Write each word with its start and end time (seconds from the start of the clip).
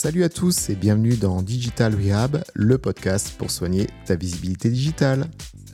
Salut 0.00 0.22
à 0.22 0.28
tous 0.28 0.70
et 0.70 0.76
bienvenue 0.76 1.16
dans 1.16 1.42
Digital 1.42 1.92
Rehab, 1.92 2.44
le 2.54 2.78
podcast 2.78 3.34
pour 3.36 3.50
soigner 3.50 3.88
ta 4.06 4.14
visibilité 4.14 4.70
digitale. 4.70 5.26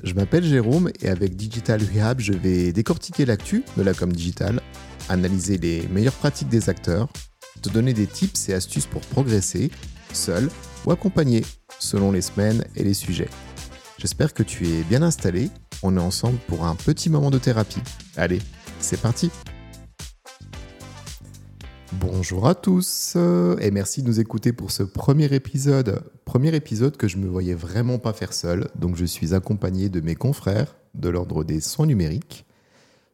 Je 0.02 0.14
m'appelle 0.14 0.44
Jérôme 0.44 0.90
et 1.02 1.10
avec 1.10 1.36
Digital 1.36 1.82
Rehab, 1.82 2.20
je 2.20 2.32
vais 2.32 2.72
décortiquer 2.72 3.26
l'actu 3.26 3.64
de 3.76 3.82
la 3.82 3.92
com 3.92 4.10
digital, 4.10 4.62
analyser 5.10 5.58
les 5.58 5.86
meilleures 5.88 6.14
pratiques 6.14 6.48
des 6.48 6.70
acteurs, 6.70 7.10
te 7.60 7.68
donner 7.68 7.92
des 7.92 8.06
tips 8.06 8.48
et 8.48 8.54
astuces 8.54 8.86
pour 8.86 9.02
progresser, 9.02 9.70
seul 10.14 10.48
ou 10.86 10.92
accompagné, 10.92 11.44
selon 11.78 12.10
les 12.10 12.22
semaines 12.22 12.64
et 12.76 12.82
les 12.82 12.94
sujets. 12.94 13.28
J'espère 13.98 14.32
que 14.32 14.42
tu 14.42 14.66
es 14.66 14.84
bien 14.84 15.02
installé. 15.02 15.50
On 15.82 15.98
est 15.98 16.00
ensemble 16.00 16.38
pour 16.48 16.64
un 16.64 16.76
petit 16.76 17.10
moment 17.10 17.30
de 17.30 17.38
thérapie. 17.38 17.82
Allez, 18.16 18.40
c'est 18.80 19.02
parti 19.02 19.30
Bonjour 22.06 22.46
à 22.46 22.54
tous 22.54 23.16
et 23.60 23.70
merci 23.70 24.02
de 24.02 24.08
nous 24.08 24.20
écouter 24.20 24.52
pour 24.52 24.72
ce 24.72 24.82
premier 24.82 25.32
épisode. 25.34 26.02
Premier 26.26 26.54
épisode 26.54 26.98
que 26.98 27.08
je 27.08 27.16
me 27.16 27.26
voyais 27.26 27.54
vraiment 27.54 27.98
pas 27.98 28.12
faire 28.12 28.34
seul, 28.34 28.68
donc 28.74 28.94
je 28.96 29.06
suis 29.06 29.32
accompagné 29.32 29.88
de 29.88 30.02
mes 30.02 30.14
confrères 30.14 30.76
de 30.94 31.08
l'ordre 31.08 31.44
des 31.44 31.60
soins 31.60 31.86
numériques. 31.86 32.44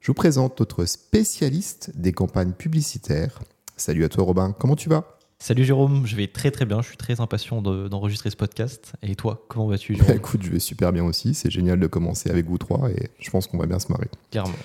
Je 0.01 0.09
vous 0.09 0.15
présente 0.15 0.59
notre 0.59 0.87
spécialiste 0.87 1.93
des 1.95 2.13
campagnes 2.13 2.51
publicitaires. 2.51 3.39
Salut 3.77 4.05
à 4.05 4.09
toi 4.09 4.25
Robin, 4.25 4.57
comment 4.59 4.75
tu 4.75 4.89
vas? 4.89 5.19
Salut 5.39 5.65
Jérôme, 5.65 6.05
je 6.05 6.17
vais 6.17 6.27
très 6.27 6.51
très 6.51 6.65
bien, 6.65 6.83
je 6.83 6.89
suis 6.89 6.97
très 6.97 7.21
impatient 7.21 7.63
d'enregistrer 7.63 8.31
ce 8.31 8.37
podcast. 8.37 8.95
Et 9.03 9.15
toi, 9.15 9.45
comment 9.49 9.69
vas-tu 9.69 9.95
Jérôme? 9.95 10.17
Écoute, 10.17 10.43
je 10.43 10.51
vais 10.51 10.59
super 10.59 10.93
bien 10.93 11.05
aussi, 11.05 11.35
c'est 11.35 11.51
génial 11.51 11.79
de 11.79 11.87
commencer 11.87 12.29
avec 12.29 12.47
vous 12.47 12.59
trois 12.59 12.91
et 12.91 13.09
je 13.21 13.31
pense 13.31 13.47
qu'on 13.47 13.59
va 13.59 13.67
bien 13.67 13.79
se 13.79 13.87
marrer. 13.93 14.09
Clairement. 14.33 14.59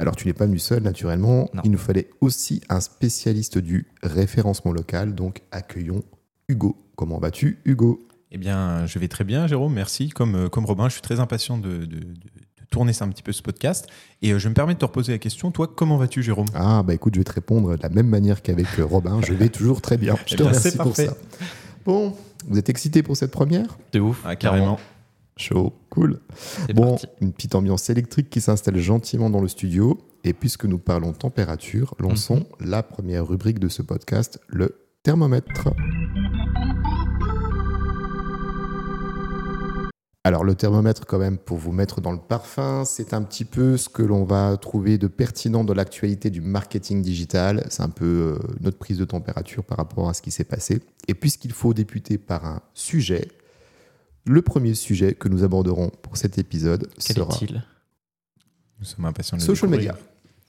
Alors 0.00 0.16
tu 0.16 0.26
n'es 0.26 0.32
pas 0.32 0.46
venu 0.46 0.58
seul 0.58 0.82
naturellement, 0.82 1.50
il 1.62 1.70
nous 1.70 1.78
fallait 1.78 2.08
aussi 2.22 2.62
un 2.70 2.80
spécialiste 2.80 3.58
du 3.58 3.86
référencement 4.02 4.72
local, 4.72 5.14
donc 5.14 5.42
accueillons 5.52 6.02
Hugo. 6.48 6.74
Comment 6.96 7.18
vas-tu 7.18 7.58
Hugo? 7.66 8.08
Eh 8.32 8.38
bien 8.38 8.86
je 8.86 8.98
vais 8.98 9.08
très 9.08 9.24
bien 9.24 9.46
Jérôme, 9.46 9.74
merci. 9.74 10.08
Comme, 10.08 10.34
euh, 10.36 10.48
comme 10.48 10.64
Robin, 10.64 10.88
je 10.88 10.94
suis 10.94 11.02
très 11.02 11.20
impatient 11.20 11.58
de, 11.58 11.86
tourner 12.70 12.94
ça 12.94 13.04
un 13.04 13.08
petit 13.08 13.22
peu 13.22 13.32
ce 13.32 13.42
podcast. 13.42 13.88
Et 14.22 14.32
euh, 14.32 14.38
je 14.38 14.48
me 14.48 14.54
permets 14.54 14.72
de 14.72 14.78
te 14.78 14.86
reposer 14.86 15.12
la 15.12 15.18
question, 15.18 15.50
toi 15.50 15.68
comment 15.68 15.98
vas-tu 15.98 16.22
Jérôme? 16.22 16.48
Ah 16.54 16.82
bah 16.82 16.94
écoute, 16.94 17.14
je 17.14 17.20
vais 17.20 17.24
te 17.24 17.32
répondre 17.32 17.76
de 17.76 17.82
la 17.82 17.90
même 17.90 18.08
manière 18.08 18.40
qu'avec 18.40 18.66
euh, 18.78 18.86
Robin, 18.86 19.20
je 19.20 19.34
vais 19.34 19.50
toujours 19.50 19.82
très 19.82 19.98
bien. 19.98 20.16
Je 20.26 20.34
te 20.34 20.42
eh 20.42 20.46
remercie 20.46 20.78
pour 20.78 20.96
ça. 20.96 21.14
Bon, 21.84 22.16
vous 22.48 22.58
êtes 22.58 22.70
excité 22.70 23.02
pour 23.02 23.18
cette 23.18 23.32
première? 23.32 23.76
De 23.92 24.00
ouf, 24.00 24.22
ah, 24.24 24.34
carrément. 24.34 24.78
Chaud, 25.40 25.72
cool. 25.88 26.20
Bon, 26.74 26.98
une 27.22 27.32
petite 27.32 27.54
ambiance 27.54 27.88
électrique 27.88 28.28
qui 28.28 28.42
s'installe 28.42 28.76
gentiment 28.76 29.30
dans 29.30 29.40
le 29.40 29.48
studio. 29.48 29.98
Et 30.22 30.34
puisque 30.34 30.66
nous 30.66 30.76
parlons 30.76 31.14
température, 31.14 31.94
lançons 31.98 32.44
mhm. 32.60 32.68
la 32.68 32.82
première 32.82 33.26
rubrique 33.26 33.58
de 33.58 33.68
ce 33.68 33.80
podcast, 33.80 34.38
le 34.48 34.76
thermomètre. 35.02 35.70
Alors 40.24 40.44
le 40.44 40.54
thermomètre 40.54 41.06
quand 41.06 41.18
même 41.18 41.38
pour 41.38 41.56
vous 41.56 41.72
mettre 41.72 42.02
dans 42.02 42.12
le 42.12 42.18
parfum, 42.18 42.84
c'est 42.84 43.14
un 43.14 43.22
petit 43.22 43.46
peu 43.46 43.78
ce 43.78 43.88
que 43.88 44.02
l'on 44.02 44.24
va 44.24 44.58
trouver 44.58 44.98
de 44.98 45.06
pertinent 45.06 45.64
dans 45.64 45.72
l'actualité 45.72 46.28
du 46.28 46.42
marketing 46.42 47.00
digital. 47.00 47.66
C'est 47.70 47.82
un 47.82 47.88
peu 47.88 48.04
euh, 48.04 48.38
notre 48.60 48.76
prise 48.76 48.98
de 48.98 49.06
température 49.06 49.64
par 49.64 49.78
rapport 49.78 50.10
à 50.10 50.12
ce 50.12 50.20
qui 50.20 50.30
s'est 50.30 50.44
passé. 50.44 50.82
Et 51.08 51.14
puisqu'il 51.14 51.52
faut 51.52 51.72
débuter 51.72 52.18
par 52.18 52.44
un 52.44 52.60
sujet, 52.74 53.28
le 54.26 54.42
premier 54.42 54.74
sujet 54.74 55.14
que 55.14 55.28
nous 55.28 55.42
aborderons 55.44 55.90
pour 56.02 56.16
cet 56.16 56.38
épisode 56.38 56.88
Quel 57.04 57.16
sera. 57.16 57.34
est-il? 57.34 57.62
Nous 58.78 58.84
sommes 58.84 59.04
impatients 59.04 59.36
de 59.38 59.42
Social 59.42 59.70
media. 59.70 59.96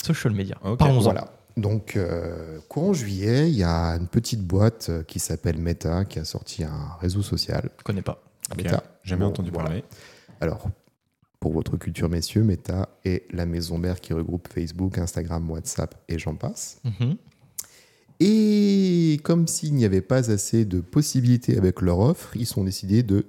Social 0.04 0.34
media. 0.34 0.58
Parlons-en. 0.78 1.02
Voilà. 1.02 1.34
Donc, 1.58 1.96
euh, 1.98 2.60
courant 2.70 2.94
juillet, 2.94 3.50
il 3.50 3.58
y 3.58 3.64
a 3.64 3.90
une 3.98 4.08
petite 4.08 4.42
boîte 4.42 4.88
euh, 4.90 5.04
qui 5.04 5.20
s'appelle 5.20 5.58
Meta 5.58 6.06
qui 6.06 6.18
a 6.20 6.26
sorti 6.26 6.64
un 6.64 6.96
réseau 7.00 7.22
social. 7.22 7.70
Je 7.78 7.84
connais 7.84 8.02
pas. 8.02 8.24
Meta. 8.56 8.84
Jamais 9.04 9.26
entendu 9.26 9.52
parler. 9.52 9.84
Alors, 10.40 10.70
pour 11.40 11.52
votre 11.52 11.76
culture, 11.78 12.08
messieurs, 12.08 12.44
Meta 12.44 12.90
est 13.04 13.26
la 13.34 13.46
maison 13.46 13.78
mère 13.78 14.00
qui 14.00 14.14
regroupe 14.14 14.48
Facebook, 14.48 14.98
Instagram, 14.98 15.50
WhatsApp 15.50 15.96
et 16.08 16.18
j'en 16.20 16.36
passe. 16.36 16.80
Mhm. 16.84 17.18
Et 18.20 19.20
comme 19.24 19.48
s'il 19.48 19.74
n'y 19.74 19.84
avait 19.84 20.02
pas 20.02 20.30
assez 20.32 20.64
de 20.64 20.80
possibilités 20.80 21.58
avec 21.58 21.82
leur 21.82 22.00
offre, 22.00 22.36
ils 22.38 22.46
sont 22.46 22.64
décidés 22.64 23.02
de 23.02 23.26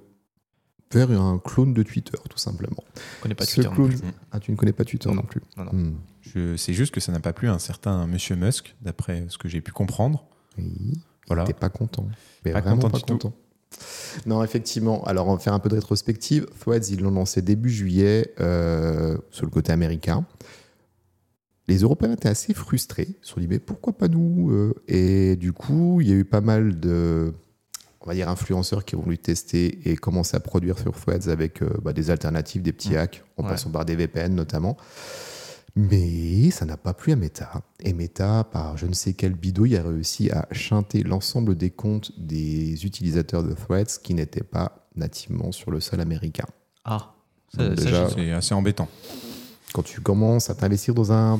faire 0.93 1.11
un 1.11 1.39
clone 1.39 1.73
de 1.73 1.83
Twitter, 1.83 2.17
tout 2.29 2.37
simplement. 2.37 2.83
Je 3.17 3.21
connais 3.21 3.35
pas 3.35 3.45
Twitter. 3.45 3.69
Ah, 4.31 4.39
tu 4.39 4.51
ne 4.51 4.55
connais 4.55 4.73
pas 4.73 4.85
Twitter 4.85 5.09
non, 5.11 5.21
plus 5.23 5.41
non, 5.57 5.65
non. 5.65 5.71
Hmm. 5.73 5.95
Je 6.21 6.55
sais 6.55 6.73
juste 6.73 6.93
que 6.93 6.99
ça 6.99 7.11
n'a 7.11 7.19
pas 7.19 7.33
plu 7.33 7.49
à 7.49 7.53
un 7.53 7.59
certain 7.59 8.07
Monsieur 8.07 8.35
Musk, 8.35 8.75
d'après 8.81 9.25
ce 9.29 9.37
que 9.37 9.47
j'ai 9.47 9.61
pu 9.61 9.71
comprendre. 9.71 10.25
Oui. 10.57 11.01
Voilà. 11.27 11.43
T'es 11.43 11.53
pas 11.53 11.69
content. 11.69 12.07
Mais 12.45 12.51
pas 12.51 12.61
vraiment 12.61 12.81
content 12.81 12.99
pas 12.99 13.13
content. 13.13 13.33
Non, 14.25 14.43
effectivement. 14.43 15.03
Alors, 15.05 15.27
on 15.27 15.35
va 15.35 15.39
faire 15.39 15.53
un 15.53 15.59
peu 15.59 15.69
de 15.69 15.75
rétrospective. 15.75 16.45
Threads, 16.59 16.89
ils 16.91 17.01
l'ont 17.01 17.11
lancé 17.11 17.41
début 17.41 17.69
juillet 17.69 18.33
euh, 18.39 19.17
sur 19.31 19.45
le 19.45 19.51
côté 19.51 19.71
américain. 19.71 20.25
Les 21.67 21.79
Européens 21.79 22.11
étaient 22.11 22.29
assez 22.29 22.53
frustrés. 22.53 23.07
Ils 23.09 23.25
se 23.25 23.33
sont 23.33 23.39
dit, 23.39 23.47
mais 23.47 23.59
pourquoi 23.59 23.93
pas 23.93 24.07
nous 24.07 24.51
euh? 24.51 24.73
Et 24.87 25.35
du 25.37 25.53
coup, 25.53 26.01
il 26.01 26.09
y 26.09 26.11
a 26.11 26.15
eu 26.15 26.25
pas 26.25 26.41
mal 26.41 26.79
de 26.79 27.33
on 28.03 28.09
va 28.09 28.13
dire, 28.13 28.29
influenceurs 28.29 28.85
qui 28.85 28.95
ont 28.95 29.01
voulu 29.01 29.17
tester 29.17 29.89
et 29.89 29.95
commencer 29.95 30.35
à 30.35 30.39
produire 30.39 30.77
sur 30.77 30.93
Threads 30.93 31.29
avec 31.29 31.61
euh, 31.61 31.69
bah, 31.81 31.93
des 31.93 32.11
alternatives, 32.11 32.61
des 32.61 32.73
petits 32.73 32.93
mmh. 32.93 32.97
hacks, 32.97 33.23
en 33.37 33.43
passant 33.43 33.71
par 33.71 33.85
des 33.85 33.95
VPN 33.95 34.35
notamment. 34.35 34.77
Mais 35.75 36.51
ça 36.51 36.65
n'a 36.65 36.77
pas 36.77 36.93
plu 36.93 37.13
à 37.13 37.15
Meta. 37.15 37.63
Et 37.79 37.93
Meta, 37.93 38.43
par 38.43 38.77
je 38.77 38.85
ne 38.85 38.93
sais 38.93 39.13
quel 39.13 39.33
bidouille, 39.33 39.75
a 39.75 39.81
réussi 39.81 40.29
à 40.29 40.47
chanter 40.51 41.01
l'ensemble 41.01 41.55
des 41.55 41.71
comptes 41.71 42.11
des 42.17 42.85
utilisateurs 42.85 43.43
de 43.43 43.53
Threads 43.53 43.99
qui 44.03 44.13
n'étaient 44.13 44.43
pas 44.43 44.87
nativement 44.95 45.51
sur 45.51 45.71
le 45.71 45.79
sol 45.79 45.99
américain. 45.99 46.45
Ah, 46.85 47.15
c'est 47.55 48.31
assez 48.31 48.53
embêtant. 48.53 48.87
Quand 49.73 49.81
tu 49.81 50.01
commences 50.01 50.51
à 50.51 50.55
t'investir 50.55 50.93
dans 50.93 51.11
un 51.11 51.39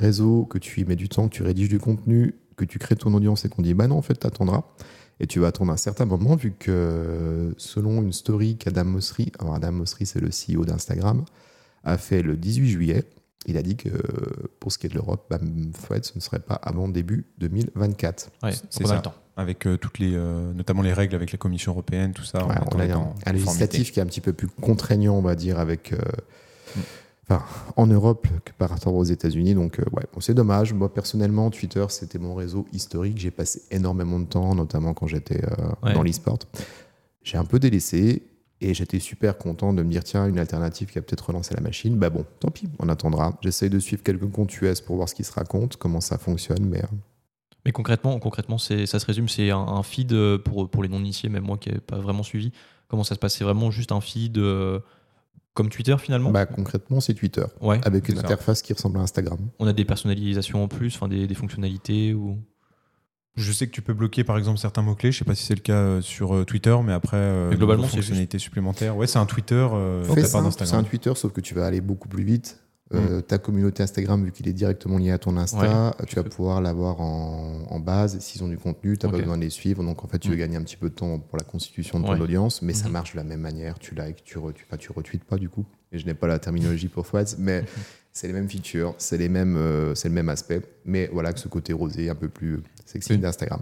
réseau, 0.00 0.44
que 0.46 0.58
tu 0.58 0.80
y 0.80 0.84
mets 0.84 0.96
du 0.96 1.08
temps, 1.08 1.28
que 1.28 1.34
tu 1.34 1.44
rédiges 1.44 1.68
du 1.68 1.78
contenu, 1.78 2.34
que 2.56 2.64
tu 2.64 2.80
crées 2.80 2.96
ton 2.96 3.14
audience 3.14 3.44
et 3.44 3.48
qu'on 3.48 3.62
dit 3.62 3.74
bah 3.74 3.86
non, 3.86 3.98
en 3.98 4.02
fait, 4.02 4.18
tu 4.18 4.26
attendras. 4.26 4.64
Et 5.18 5.26
tu 5.26 5.40
vas 5.40 5.48
attendre 5.48 5.72
un 5.72 5.78
certain 5.78 6.04
moment, 6.04 6.36
vu 6.36 6.52
que 6.58 7.54
selon 7.56 8.02
une 8.02 8.12
story 8.12 8.56
qu'Adam 8.56 8.84
Mosseri, 8.84 9.32
alors 9.38 9.54
Adam 9.54 9.72
Mosseri, 9.72 10.04
c'est 10.04 10.20
le 10.20 10.28
CEO 10.28 10.64
d'Instagram, 10.64 11.24
a 11.84 11.96
fait 11.96 12.22
le 12.22 12.36
18 12.36 12.68
juillet, 12.68 13.04
il 13.46 13.56
a 13.56 13.62
dit 13.62 13.76
que 13.76 13.88
pour 14.60 14.72
ce 14.72 14.78
qui 14.78 14.86
est 14.86 14.90
de 14.90 14.94
l'Europe, 14.94 15.26
bah, 15.30 15.38
ce 15.40 16.12
ne 16.14 16.20
serait 16.20 16.40
pas 16.40 16.54
avant 16.54 16.88
début 16.88 17.26
2024. 17.38 18.30
Ouais, 18.42 18.50
c'est 18.70 18.86
ça. 18.86 18.98
Temps. 18.98 19.14
Avec 19.38 19.66
euh, 19.66 19.76
toutes 19.76 19.98
les, 19.98 20.14
euh, 20.14 20.52
notamment 20.52 20.82
les 20.82 20.92
règles 20.92 21.14
avec 21.14 21.30
la 21.30 21.38
Commission 21.38 21.72
européenne, 21.72 22.12
tout 22.12 22.24
ça. 22.24 22.44
on, 22.44 22.50
a 22.50 22.94
un, 23.26 23.32
législatif 23.32 23.92
qui 23.92 24.00
est 24.00 24.02
un 24.02 24.06
petit 24.06 24.22
peu 24.22 24.32
plus 24.32 24.48
contraignant, 24.48 25.14
on 25.14 25.22
va 25.22 25.34
dire, 25.34 25.58
avec. 25.58 25.92
Euh, 25.92 25.98
mm 26.76 26.80
en 27.28 27.86
Europe 27.86 28.28
que 28.44 28.52
par 28.52 28.70
rapport 28.70 28.94
aux 28.94 29.04
États-Unis. 29.04 29.54
Donc, 29.54 29.80
euh, 29.80 29.84
ouais, 29.92 30.04
c'est 30.20 30.34
dommage. 30.34 30.72
Moi, 30.72 30.92
personnellement, 30.92 31.50
Twitter, 31.50 31.84
c'était 31.88 32.18
mon 32.18 32.34
réseau 32.34 32.66
historique. 32.72 33.18
J'ai 33.18 33.30
passé 33.30 33.62
énormément 33.70 34.20
de 34.20 34.26
temps, 34.26 34.54
notamment 34.54 34.94
quand 34.94 35.06
j'étais 35.06 35.44
euh, 35.44 35.92
dans 35.92 36.02
l'e-sport. 36.02 36.38
J'ai 37.22 37.38
un 37.38 37.44
peu 37.44 37.58
délaissé 37.58 38.22
et 38.60 38.72
j'étais 38.74 39.00
super 39.00 39.36
content 39.38 39.72
de 39.72 39.82
me 39.82 39.90
dire 39.90 40.04
tiens, 40.04 40.26
une 40.26 40.38
alternative 40.38 40.90
qui 40.90 40.98
a 40.98 41.02
peut-être 41.02 41.26
relancé 41.26 41.54
la 41.54 41.60
machine. 41.60 41.96
Bah 41.96 42.10
bon, 42.10 42.24
tant 42.38 42.50
pis, 42.50 42.68
on 42.78 42.88
attendra. 42.88 43.36
J'essaye 43.42 43.70
de 43.70 43.80
suivre 43.80 44.02
quelques 44.02 44.30
comptes 44.30 44.56
US 44.62 44.80
pour 44.80 44.96
voir 44.96 45.08
ce 45.08 45.14
qui 45.14 45.24
se 45.24 45.32
raconte, 45.32 45.76
comment 45.76 46.00
ça 46.00 46.18
fonctionne, 46.18 46.64
mais. 46.64 46.82
Euh, 46.82 46.88
mais 47.64 47.72
concrètement, 47.72 48.20
concrètement 48.20 48.58
ça 48.58 48.86
se 48.86 49.06
résume, 49.06 49.28
c'est 49.28 49.50
un, 49.50 49.82
feed 49.82 50.36
pour, 50.44 50.70
pour 50.70 50.84
les 50.84 50.88
non-initiés, 50.88 51.28
même 51.28 51.42
moi 51.42 51.58
qui 51.58 51.68
n'ai 51.70 51.78
pas 51.78 51.98
vraiment 51.98 52.22
suivi. 52.22 52.52
Comment 52.86 53.02
ça 53.02 53.16
se 53.16 53.18
passe? 53.18 53.34
C'est 53.34 53.42
vraiment 53.42 53.72
juste 53.72 53.90
un 53.90 54.00
feed 54.00 54.38
comme 55.56 55.70
Twitter 55.70 55.96
finalement 55.98 56.30
bah, 56.30 56.46
Concrètement, 56.46 57.00
c'est 57.00 57.14
Twitter. 57.14 57.44
Ouais, 57.60 57.80
avec 57.84 58.08
une 58.08 58.18
interface 58.18 58.62
qui 58.62 58.72
ressemble 58.74 58.98
à 58.98 59.00
Instagram. 59.00 59.38
On 59.58 59.66
a 59.66 59.72
des 59.72 59.84
personnalisations 59.84 60.62
en 60.62 60.68
plus, 60.68 60.94
enfin 60.94 61.08
des, 61.08 61.34
fonctionnalités 61.34 62.14
ou... 62.14 62.38
Je 63.36 63.52
sais 63.52 63.66
que 63.66 63.72
tu 63.72 63.82
peux 63.82 63.92
bloquer 63.92 64.24
par 64.24 64.38
exemple 64.38 64.58
certains 64.58 64.80
mots-clés. 64.80 65.12
Je 65.12 65.18
sais 65.18 65.24
pas 65.24 65.34
si 65.34 65.44
c'est 65.44 65.54
le 65.54 65.60
cas 65.60 65.74
euh, 65.74 66.00
sur 66.00 66.34
euh, 66.34 66.44
Twitter, 66.44 66.74
mais 66.82 66.94
après, 66.94 67.18
euh, 67.18 67.50
globalement, 67.50 67.86
c'est 67.86 67.96
fonctionnalités 67.96 68.38
supplémentaires. 68.38 68.96
Ouais, 68.96 69.06
c'est 69.06 69.18
un 69.18 69.26
Twitter. 69.26 69.66
c'est 70.06 70.74
un 70.74 70.84
Twitter, 70.84 71.12
sauf 71.14 71.32
que 71.32 71.40
tu 71.40 71.54
vas 71.54 71.66
aller 71.66 71.80
beaucoup 71.80 72.08
plus 72.08 72.24
vite. 72.24 72.60
Euh, 72.94 73.18
mm. 73.18 73.22
Ta 73.22 73.38
communauté 73.38 73.82
Instagram, 73.82 74.24
vu 74.24 74.30
qu'il 74.30 74.46
est 74.46 74.52
directement 74.52 74.98
lié 74.98 75.10
à 75.10 75.18
ton 75.18 75.36
Insta, 75.36 75.94
tu 76.06 76.16
vas 76.16 76.22
pouvoir 76.22 76.60
l'avoir 76.60 77.00
en, 77.00 77.80
base. 77.80 78.18
S'ils 78.20 78.42
ont 78.42 78.48
du 78.48 78.58
contenu, 78.58 78.96
tu 78.96 79.06
n'as 79.06 79.12
pas 79.12 79.18
besoin 79.18 79.36
de 79.36 79.42
les 79.42 79.50
suivre. 79.50 79.82
Donc, 79.82 80.04
en 80.04 80.08
fait, 80.08 80.18
tu 80.18 80.28
veux 80.28 80.36
mm. 80.36 80.38
gagner 80.38 80.56
un 80.56 80.62
petit 80.62 80.76
peu 80.76 80.88
de 80.88 80.94
temps 80.94 81.18
pour 81.18 81.36
la 81.36 81.44
constitution 81.44 82.00
de 82.00 82.06
ton 82.06 82.20
audience, 82.20 82.62
mais 82.62 82.72
ça 82.72 82.88
mm-hmm. 82.88 82.92
marche 82.92 83.12
de 83.12 83.16
la 83.18 83.24
même 83.24 83.40
manière. 83.40 83.78
Tu 83.78 83.94
likes, 83.94 84.22
tu, 84.24 84.38
tu, 84.54 84.78
tu 84.78 84.92
retweets 84.92 85.24
pas 85.24 85.36
du 85.36 85.48
coup. 85.48 85.66
Et 85.92 85.98
je 85.98 86.06
n'ai 86.06 86.14
pas 86.14 86.26
la 86.26 86.38
terminologie 86.38 86.88
pour 86.88 87.06
Threads, 87.06 87.36
mais 87.38 87.64
c'est 88.16 88.28
les 88.28 88.32
mêmes 88.32 88.48
features, 88.48 88.94
c'est 88.96 89.18
les 89.18 89.28
mêmes, 89.28 89.58
euh, 89.58 89.94
c'est 89.94 90.08
le 90.08 90.14
même 90.14 90.30
aspect, 90.30 90.62
mais 90.86 91.10
voilà 91.12 91.34
que 91.34 91.38
ce 91.38 91.48
côté 91.48 91.74
rosé 91.74 92.08
un 92.08 92.14
peu 92.14 92.30
plus 92.30 92.62
sexy 92.86 93.18
d'Instagram. 93.18 93.60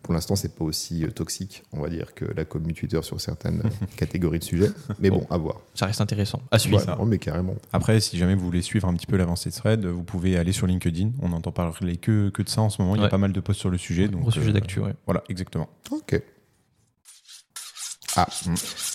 Pour 0.00 0.14
l'instant, 0.14 0.36
c'est 0.36 0.54
pas 0.54 0.64
aussi 0.64 1.02
euh, 1.02 1.10
toxique, 1.10 1.64
on 1.72 1.80
va 1.80 1.88
dire, 1.88 2.14
que 2.14 2.24
la 2.24 2.44
communauté 2.44 2.82
Twitter 2.82 3.02
sur 3.02 3.20
certaines 3.20 3.62
catégories 3.96 4.38
de 4.38 4.44
sujets, 4.44 4.70
mais 5.00 5.10
bon, 5.10 5.26
à 5.28 5.38
voir. 5.38 5.56
Ça 5.74 5.86
reste 5.86 6.00
intéressant 6.00 6.40
à 6.52 6.60
suivre. 6.60 7.04
mais 7.04 7.18
carrément. 7.18 7.56
Après, 7.72 7.98
si 7.98 8.16
jamais 8.16 8.36
vous 8.36 8.44
voulez 8.44 8.62
suivre 8.62 8.86
un 8.86 8.94
petit 8.94 9.08
peu 9.08 9.16
l'avancée 9.16 9.50
de 9.50 9.56
Thread, 9.56 9.84
vous 9.84 10.04
pouvez 10.04 10.36
aller 10.36 10.52
sur 10.52 10.68
LinkedIn. 10.68 11.10
On 11.20 11.30
n'entend 11.30 11.50
parler 11.50 11.96
que, 11.96 12.28
que 12.28 12.42
de 12.42 12.48
ça 12.48 12.60
en 12.60 12.70
ce 12.70 12.80
moment. 12.80 12.94
Il 12.94 13.02
y 13.02 13.04
a 13.04 13.08
pas 13.08 13.18
mal 13.18 13.32
de 13.32 13.40
posts 13.40 13.58
sur 13.58 13.70
le 13.70 13.78
sujet. 13.78 14.06
Donc, 14.06 14.20
Gros 14.20 14.30
sujet 14.30 14.52
d'actu, 14.52 14.82
Voilà, 15.04 15.24
exactement. 15.28 15.68
Ok. 15.90 16.22
Ah. 18.16 18.26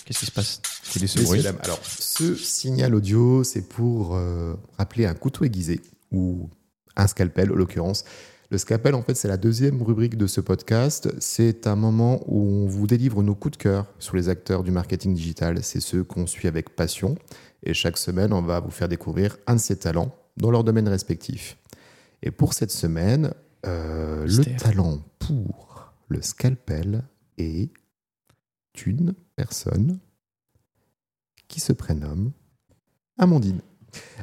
Qu'est-ce 0.04 0.18
qui 0.18 0.26
se 0.26 0.30
passe 0.30 0.60
Quel 0.92 1.04
est 1.04 1.06
ce 1.06 1.22
bruit 1.22 1.46
Alors, 1.46 1.80
ce 1.84 2.34
signal 2.34 2.94
audio, 2.94 3.44
c'est 3.44 3.68
pour 3.68 4.16
euh, 4.16 4.54
rappeler 4.78 5.06
un 5.06 5.14
couteau 5.14 5.44
aiguisé 5.44 5.80
ou 6.10 6.50
un 6.96 7.06
scalpel, 7.06 7.52
en 7.52 7.54
l'occurrence. 7.54 8.04
Le 8.50 8.58
scalpel, 8.58 8.94
en 8.94 9.02
fait, 9.02 9.14
c'est 9.14 9.28
la 9.28 9.38
deuxième 9.38 9.80
rubrique 9.80 10.18
de 10.18 10.26
ce 10.26 10.40
podcast. 10.40 11.08
C'est 11.20 11.66
un 11.66 11.76
moment 11.76 12.20
où 12.26 12.42
on 12.42 12.66
vous 12.66 12.86
délivre 12.86 13.22
nos 13.22 13.34
coups 13.34 13.56
de 13.56 13.62
cœur 13.62 13.86
sur 13.98 14.16
les 14.16 14.28
acteurs 14.28 14.62
du 14.62 14.70
marketing 14.70 15.14
digital. 15.14 15.62
C'est 15.62 15.80
ceux 15.80 16.04
qu'on 16.04 16.26
suit 16.26 16.48
avec 16.48 16.76
passion. 16.76 17.14
Et 17.62 17.72
chaque 17.72 17.96
semaine, 17.96 18.32
on 18.32 18.42
va 18.42 18.60
vous 18.60 18.70
faire 18.70 18.88
découvrir 18.88 19.38
un 19.46 19.54
de 19.54 19.60
ces 19.60 19.76
talents 19.76 20.14
dans 20.36 20.50
leur 20.50 20.64
domaine 20.64 20.88
respectif. 20.88 21.56
Et 22.22 22.30
pour 22.30 22.52
cette 22.52 22.70
semaine, 22.70 23.32
euh, 23.64 24.26
le 24.26 24.44
talent 24.56 24.98
pour 25.18 25.92
le 26.08 26.20
scalpel 26.20 27.04
est 27.38 27.70
une 28.86 29.14
personne 29.36 29.98
qui 31.48 31.60
se 31.60 31.72
prénomme 31.72 32.32
Amandine. 33.18 33.60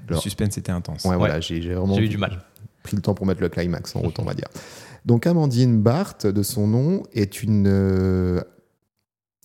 le 0.07 0.17
suspense 0.17 0.57
était 0.57 0.71
intense. 0.71 1.05
Ouais, 1.05 1.15
voilà, 1.15 1.39
j'ai 1.39 1.59
vraiment 1.59 1.97
eu 1.97 2.09
du 2.09 2.17
mal. 2.17 2.41
pris 2.83 2.95
le 2.95 3.01
temps 3.01 3.13
pour 3.13 3.25
mettre 3.25 3.41
le 3.41 3.49
climax 3.49 3.95
en 3.95 4.01
route, 4.01 4.17
on 4.19 4.23
va 4.23 4.33
dire. 4.33 4.47
Donc 5.05 5.27
Amandine 5.27 5.81
Barthes, 5.81 6.27
de 6.27 6.43
son 6.43 6.67
nom, 6.67 7.03
est 7.13 7.41
une 7.43 7.67
euh, 7.67 8.41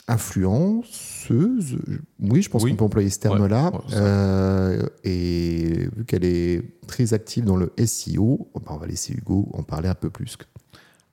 influenceuse. 0.09 1.79
Oui, 2.21 2.43
je 2.43 2.51
pense 2.51 2.65
qu'on 2.65 2.75
peut 2.75 2.85
employer 2.85 3.11
ce 3.11 3.21
terme-là. 3.21 3.73
Euh, 3.93 4.83
et 5.05 5.89
vu 5.97 6.05
qu'elle 6.07 6.25
est 6.25 6.63
très 6.87 7.15
active 7.15 7.45
dans 7.45 7.57
le 7.57 7.73
SEO, 7.85 8.51
on 8.55 8.77
va 8.77 8.87
laisser 8.87 9.13
Hugo 9.13 9.49
en 9.53 9.63
parler 9.63 9.89
un 9.89 9.95
peu 9.95 10.11
plus. 10.11 10.37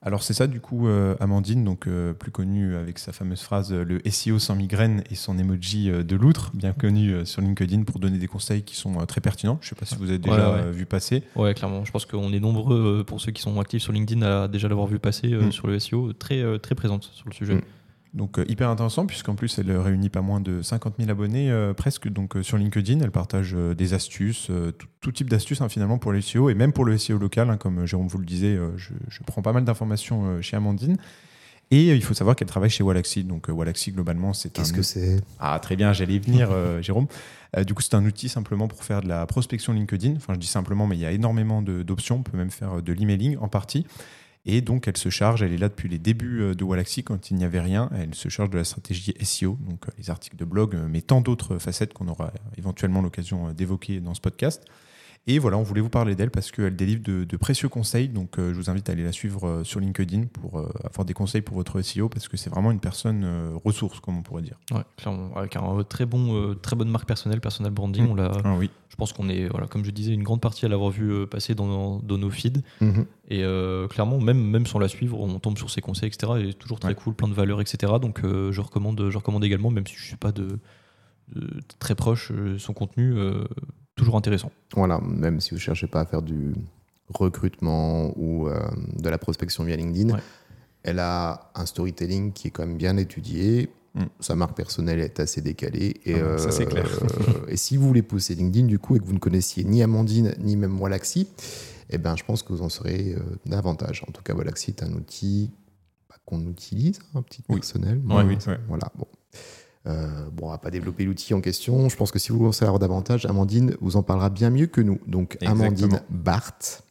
Alors 0.04 0.24
c'est 0.24 0.34
ça 0.34 0.48
du 0.48 0.60
coup 0.60 0.88
euh, 0.88 1.14
Amandine, 1.20 1.62
donc 1.62 1.86
euh, 1.86 2.12
plus 2.12 2.32
connue 2.32 2.74
avec 2.74 2.98
sa 2.98 3.12
fameuse 3.12 3.40
phrase 3.40 3.72
euh, 3.72 3.84
le 3.84 4.00
SEO 4.10 4.40
sans 4.40 4.56
migraine 4.56 5.04
et 5.10 5.14
son 5.14 5.38
emoji 5.38 5.90
de 5.90 6.16
loutre, 6.16 6.50
bien 6.54 6.72
connu 6.72 7.24
sur 7.24 7.40
LinkedIn 7.40 7.84
pour 7.84 8.00
donner 8.00 8.18
des 8.18 8.26
conseils 8.26 8.62
qui 8.62 8.74
sont 8.74 8.94
très 9.06 9.20
pertinents. 9.20 9.58
Je 9.60 9.66
ne 9.66 9.68
sais 9.70 9.74
pas 9.76 9.86
si 9.86 9.94
vous 9.94 10.08
avez 10.08 10.18
déjà 10.18 10.70
vu 10.70 10.86
passer. 10.86 11.22
Ouais, 11.36 11.54
clairement. 11.54 11.84
Je 11.84 11.92
pense 11.92 12.04
qu'on 12.04 12.32
est 12.32 12.40
nombreux 12.40 13.04
pour 13.06 13.20
ceux 13.20 13.30
qui 13.30 13.42
sont 13.42 13.60
actifs 13.60 13.82
sur 13.82 13.92
LinkedIn 13.92 14.22
à 14.22 14.48
déjà 14.48 14.68
l'avoir 14.68 14.88
vu 14.88 14.98
passer 14.98 15.28
mm. 15.28 15.52
sur 15.52 15.68
le 15.68 15.78
SEO, 15.78 16.12
très 16.12 16.58
très 16.58 16.74
présente 16.74 17.04
sur 17.04 17.28
le 17.28 17.34
sujet. 17.34 17.54
Mm. 17.54 17.62
Donc 18.14 18.38
euh, 18.38 18.44
hyper 18.46 18.68
intéressant 18.68 19.06
puisqu'en 19.06 19.34
plus 19.34 19.58
elle 19.58 19.74
réunit 19.76 20.10
pas 20.10 20.20
moins 20.20 20.40
de 20.40 20.60
50 20.60 20.96
000 20.98 21.10
abonnés 21.10 21.50
euh, 21.50 21.72
presque 21.72 22.08
donc 22.08 22.36
euh, 22.36 22.42
sur 22.42 22.58
LinkedIn. 22.58 23.00
Elle 23.00 23.10
partage 23.10 23.54
des 23.54 23.94
astuces, 23.94 24.50
tout, 25.00 25.12
type 25.12 25.30
d'astuces 25.30 25.60
hein, 25.60 25.68
finalement 25.68 25.98
pour 25.98 26.12
le 26.12 26.20
SEO 26.20 26.50
et 26.50 26.54
même 26.54 26.72
pour 26.72 26.84
le 26.84 26.98
SEO 26.98 27.18
local. 27.18 27.48
Hein, 27.48 27.56
comme 27.56 27.86
Jérôme 27.86 28.08
vous 28.08 28.18
le 28.18 28.26
disait, 28.26 28.58
je, 28.76 28.92
prends 29.26 29.42
pas 29.42 29.52
mal 29.52 29.64
d'informations 29.64 30.40
chez 30.42 30.56
Amandine. 30.56 30.96
Et 31.70 31.94
il 31.94 32.04
faut 32.04 32.12
savoir 32.12 32.36
qu'elle 32.36 32.48
travaille 32.48 32.68
chez 32.68 32.82
Wallaxy. 32.82 33.24
Donc 33.24 33.48
Wallaxy 33.48 33.92
globalement 33.92 34.34
c'est 34.34 34.52
Qu'est-ce 34.52 34.74
que 34.74 34.82
c'est? 34.82 35.22
Ah 35.38 35.58
très 35.58 35.74
bien, 35.74 35.94
j'allais 35.94 36.16
y 36.16 36.18
venir 36.18 36.50
Jérôme. 36.82 37.06
du 37.66 37.72
coup 37.72 37.80
c'est 37.80 37.94
un 37.94 38.04
outil 38.04 38.28
simplement 38.28 38.68
pour 38.68 38.84
faire 38.84 39.00
de 39.00 39.08
la 39.08 39.24
prospection 39.26 39.72
LinkedIn. 39.72 40.16
Enfin 40.16 40.34
je 40.34 40.38
dis 40.38 40.46
simplement 40.46 40.86
mais 40.86 40.96
il 40.96 41.00
y 41.00 41.06
a 41.06 41.12
énormément 41.12 41.62
d'options. 41.62 42.16
On 42.16 42.22
peut 42.22 42.36
même 42.36 42.50
faire 42.50 42.82
de 42.82 42.92
l'emailing 42.92 43.38
en 43.38 43.48
partie. 43.48 43.86
Et 44.44 44.60
donc, 44.60 44.88
elle 44.88 44.96
se 44.96 45.08
charge, 45.08 45.42
elle 45.42 45.52
est 45.52 45.58
là 45.58 45.68
depuis 45.68 45.88
les 45.88 45.98
débuts 45.98 46.42
euh, 46.42 46.54
de 46.54 46.64
Wallaxy 46.64 47.04
quand 47.04 47.30
il 47.30 47.36
n'y 47.36 47.44
avait 47.44 47.60
rien. 47.60 47.88
Elle 47.94 48.14
se 48.14 48.28
charge 48.28 48.50
de 48.50 48.58
la 48.58 48.64
stratégie 48.64 49.14
SEO, 49.22 49.56
donc 49.68 49.86
euh, 49.86 49.92
les 49.98 50.10
articles 50.10 50.36
de 50.36 50.44
blog, 50.44 50.74
euh, 50.74 50.88
mais 50.88 51.00
tant 51.00 51.20
d'autres 51.20 51.58
facettes 51.58 51.92
qu'on 51.92 52.08
aura 52.08 52.32
éventuellement 52.58 53.02
l'occasion 53.02 53.52
d'évoquer 53.52 54.00
dans 54.00 54.14
ce 54.14 54.20
podcast. 54.20 54.64
Et 55.28 55.38
voilà, 55.38 55.56
on 55.56 55.62
voulait 55.62 55.80
vous 55.80 55.88
parler 55.88 56.16
d'elle 56.16 56.32
parce 56.32 56.50
qu'elle 56.50 56.74
délivre 56.74 57.02
de, 57.04 57.36
précieux 57.36 57.68
conseils. 57.68 58.08
Donc, 58.08 58.34
je 58.38 58.52
vous 58.52 58.70
invite 58.70 58.88
à 58.88 58.92
aller 58.92 59.04
la 59.04 59.12
suivre 59.12 59.62
sur 59.62 59.78
LinkedIn 59.78 60.24
pour 60.24 60.58
avoir 60.58 61.04
des 61.04 61.14
conseils 61.14 61.42
pour 61.42 61.56
votre 61.56 61.80
SEO 61.80 62.08
parce 62.08 62.26
que 62.26 62.36
c'est 62.36 62.50
vraiment 62.50 62.72
une 62.72 62.80
personne 62.80 63.24
ressource, 63.64 64.00
comme 64.00 64.18
on 64.18 64.22
pourrait 64.22 64.42
dire. 64.42 64.58
Ouais, 64.72 64.82
clairement. 64.96 65.30
Avec 65.36 65.54
un 65.54 65.84
très, 65.84 66.06
bon, 66.06 66.56
très 66.56 66.74
bonne 66.74 66.88
marque 66.88 67.06
personnelle, 67.06 67.40
personal 67.40 67.70
branding. 67.70 68.08
On 68.10 68.14
l'a, 68.16 68.32
ah, 68.42 68.56
oui. 68.58 68.68
Je 68.88 68.96
pense 68.96 69.12
qu'on 69.12 69.28
est, 69.28 69.46
voilà, 69.48 69.68
comme 69.68 69.84
je 69.84 69.92
disais, 69.92 70.12
une 70.12 70.24
grande 70.24 70.40
partie 70.40 70.66
à 70.66 70.68
l'avoir 70.68 70.90
vu 70.90 71.24
passer 71.28 71.54
dans, 71.54 72.00
dans, 72.00 72.18
nos 72.18 72.30
feeds. 72.30 72.60
Mhm. 72.80 73.06
Et 73.28 73.44
clairement, 73.90 74.18
même, 74.18 74.42
même 74.42 74.66
sans 74.66 74.80
la 74.80 74.88
suivre, 74.88 75.20
on 75.20 75.38
tombe 75.38 75.56
sur 75.56 75.70
ses 75.70 75.80
conseils, 75.80 76.08
etc. 76.08 76.32
Et 76.40 76.52
toujours 76.52 76.80
très 76.80 76.96
cool, 76.96 77.14
plein 77.14 77.28
de 77.28 77.34
valeurs, 77.34 77.60
etc. 77.60 77.92
Donc, 78.02 78.22
je, 78.22 78.60
recommande, 78.60 79.08
je 79.08 79.16
recommande 79.18 79.44
également, 79.44 79.70
même 79.70 79.86
si 79.86 79.94
je 79.94 80.02
ne 80.02 80.06
suis 80.06 80.16
pas 80.16 80.32
de, 80.32 80.58
très 81.78 81.94
proche, 81.94 82.32
son 82.58 82.72
contenu 82.72 83.14
toujours 83.94 84.16
intéressant. 84.16 84.50
Voilà, 84.74 85.00
même 85.00 85.40
si 85.40 85.50
vous 85.50 85.56
ne 85.56 85.60
cherchez 85.60 85.86
pas 85.86 86.00
à 86.00 86.06
faire 86.06 86.22
du 86.22 86.54
recrutement 87.08 88.12
ou 88.16 88.48
euh, 88.48 88.60
de 88.96 89.08
la 89.08 89.18
prospection 89.18 89.64
via 89.64 89.76
LinkedIn, 89.76 90.16
elle 90.82 90.98
a 90.98 91.50
un 91.54 91.66
storytelling 91.66 92.32
qui 92.32 92.48
est 92.48 92.50
quand 92.50 92.66
même 92.66 92.76
bien 92.76 92.96
étudié. 92.96 93.70
Mm. 93.94 94.04
Sa 94.20 94.34
marque 94.34 94.56
personnelle 94.56 95.00
est 95.00 95.20
assez 95.20 95.42
décalée. 95.42 96.00
Et, 96.04 96.14
ah, 96.14 96.38
ça, 96.38 96.50
c'est 96.50 96.66
clair. 96.66 96.88
Euh, 97.02 97.46
et 97.48 97.56
si 97.56 97.76
vous 97.76 97.86
voulez 97.86 98.02
pousser 98.02 98.34
LinkedIn, 98.34 98.66
du 98.66 98.78
coup, 98.78 98.96
et 98.96 98.98
que 98.98 99.04
vous 99.04 99.12
ne 99.12 99.18
connaissiez 99.18 99.64
ni 99.64 99.82
Amandine, 99.82 100.34
ni 100.38 100.56
même 100.56 100.80
Wallaxy, 100.80 101.28
eh 101.90 101.98
ben, 101.98 102.16
je 102.16 102.24
pense 102.24 102.42
que 102.42 102.52
vous 102.52 102.62
en 102.62 102.70
serez 102.70 103.14
euh, 103.16 103.20
davantage. 103.44 104.02
En 104.08 104.12
tout 104.12 104.22
cas, 104.22 104.34
Wallaxy 104.34 104.70
est 104.70 104.82
un 104.82 104.92
outil 104.94 105.50
bah, 106.08 106.16
qu'on 106.24 106.40
utilise, 106.48 107.00
un 107.14 107.22
petit 107.22 107.42
personnel. 107.42 108.00
Oui, 108.08 108.22
oui, 108.26 108.36
voilà, 108.66 108.90
bon. 108.96 109.06
Euh, 109.86 110.28
bon, 110.32 110.46
on 110.46 110.50
va 110.50 110.58
pas 110.58 110.70
développer 110.70 111.04
l'outil 111.04 111.34
en 111.34 111.40
question. 111.40 111.88
Je 111.88 111.96
pense 111.96 112.12
que 112.12 112.18
si 112.18 112.30
vous 112.30 112.38
voulez 112.38 112.48
en 112.48 112.52
savoir 112.52 112.78
davantage, 112.78 113.26
Amandine 113.26 113.76
vous 113.80 113.96
en 113.96 114.02
parlera 114.02 114.30
bien 114.30 114.50
mieux 114.50 114.66
que 114.66 114.80
nous. 114.80 115.00
Donc, 115.06 115.38
Amandine 115.44 116.00
Barthes, 116.08 116.84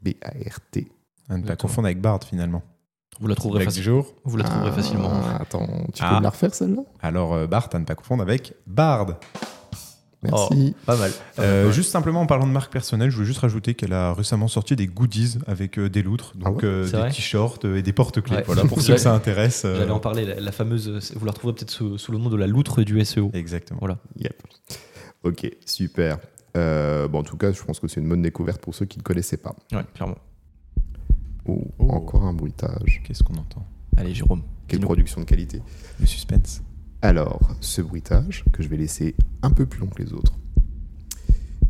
B-A-R-T. 0.00 0.88
À 1.28 1.36
ne 1.36 1.42
pas 1.42 1.56
confondre 1.56 1.86
avec 1.86 2.00
Bart 2.00 2.24
finalement. 2.24 2.62
Vous 3.20 3.26
la 3.26 3.34
trouverez, 3.34 3.66
Vous 4.24 4.36
la 4.36 4.44
trouverez 4.44 4.70
facilement. 4.70 5.10
Ah, 5.12 5.42
attends, 5.42 5.66
tu 5.92 6.02
peux 6.02 6.08
ah. 6.08 6.20
la 6.22 6.30
refaire 6.30 6.54
celle-là? 6.54 6.82
Alors, 7.02 7.34
euh, 7.34 7.46
Bart, 7.48 7.68
à 7.72 7.78
ne 7.78 7.84
pas 7.84 7.96
confondre 7.96 8.22
avec 8.22 8.54
Bard. 8.66 9.18
Merci. 10.22 10.74
Oh, 10.76 10.80
pas 10.84 10.96
mal. 10.96 11.12
Euh, 11.38 11.70
juste 11.70 11.92
simplement 11.92 12.20
en 12.20 12.26
parlant 12.26 12.46
de 12.46 12.52
marque 12.52 12.72
personnelle, 12.72 13.10
je 13.10 13.14
voulais 13.14 13.26
juste 13.26 13.38
rajouter 13.38 13.74
qu'elle 13.74 13.92
a 13.92 14.12
récemment 14.12 14.48
sorti 14.48 14.74
des 14.74 14.88
goodies 14.88 15.38
avec 15.46 15.78
euh, 15.78 15.88
des 15.88 16.02
loutres, 16.02 16.34
ah 16.40 16.48
donc 16.48 16.64
euh, 16.64 16.84
des 16.84 17.14
t-shirts 17.14 17.64
et 17.64 17.82
des 17.82 17.92
porte-clés. 17.92 18.42
Voilà, 18.46 18.64
pour 18.64 18.80
ceux 18.82 18.94
que 18.94 19.00
ça 19.00 19.14
intéresse. 19.14 19.62
J'allais 19.62 19.90
en 19.90 20.00
parler, 20.00 20.24
la, 20.24 20.52
fameuse, 20.52 21.12
vous 21.14 21.24
la 21.24 21.30
retrouverez 21.30 21.54
peut-être 21.54 21.70
sous, 21.96 22.12
le 22.12 22.18
nom 22.18 22.30
de 22.30 22.36
la 22.36 22.48
loutre 22.48 22.82
du 22.82 23.04
SEO. 23.04 23.30
Exactement. 23.32 23.78
Voilà. 23.80 23.98
Yep. 24.18 24.42
Ok, 25.22 25.50
super. 25.64 26.18
bon, 26.54 27.18
en 27.18 27.22
tout 27.22 27.36
cas, 27.36 27.52
je 27.52 27.62
pense 27.62 27.78
que 27.78 27.86
c'est 27.86 28.00
une 28.00 28.08
bonne 28.08 28.22
découverte 28.22 28.60
pour 28.60 28.74
ceux 28.74 28.86
qui 28.86 28.98
ne 28.98 29.04
connaissaient 29.04 29.36
pas. 29.36 29.54
Ouais, 29.72 29.84
clairement. 29.94 30.18
Oh, 31.46 31.64
oh. 31.78 31.90
encore 31.90 32.24
un 32.24 32.34
bruitage. 32.34 33.02
Qu'est-ce 33.04 33.22
qu'on 33.22 33.34
entend? 33.34 33.64
Allez, 33.96 34.14
Jérôme. 34.14 34.42
Quelle 34.66 34.80
production 34.80 35.20
de 35.20 35.26
qualité. 35.26 35.62
Le 35.98 36.06
suspense. 36.06 36.62
Alors, 37.00 37.54
ce 37.60 37.80
bruitage, 37.80 38.44
que 38.52 38.60
je 38.60 38.68
vais 38.68 38.76
laisser 38.76 39.14
un 39.42 39.50
peu 39.50 39.66
plus 39.66 39.80
long 39.80 39.86
que 39.86 40.02
les 40.02 40.12
autres, 40.12 40.32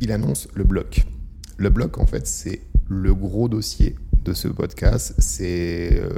il 0.01 0.11
annonce 0.11 0.49
le 0.55 0.65
bloc. 0.65 1.05
Le 1.59 1.69
bloc, 1.69 1.99
en 1.99 2.07
fait, 2.07 2.27
c'est 2.27 2.63
le 2.89 3.15
gros 3.15 3.49
dossier 3.49 3.97
de 4.25 4.33
ce 4.33 4.49
podcast. 4.49 5.15
C'est 5.19 6.01
euh, 6.01 6.09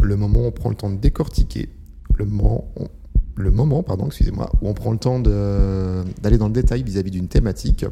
le 0.00 0.16
moment 0.16 0.40
où 0.40 0.46
on 0.46 0.50
prend 0.50 0.70
le 0.70 0.76
temps 0.76 0.88
de 0.88 0.96
décortiquer, 0.96 1.68
le 2.14 2.24
moment, 2.24 2.72
le 3.36 3.50
moment 3.50 3.82
pardon, 3.82 4.06
excusez-moi, 4.06 4.50
où 4.62 4.68
on 4.68 4.74
prend 4.74 4.92
le 4.92 4.98
temps 4.98 5.20
d'aller 5.20 6.38
dans 6.38 6.48
le 6.48 6.54
détail 6.54 6.82
vis-à-vis 6.82 7.10
d'une 7.10 7.28
thématique. 7.28 7.84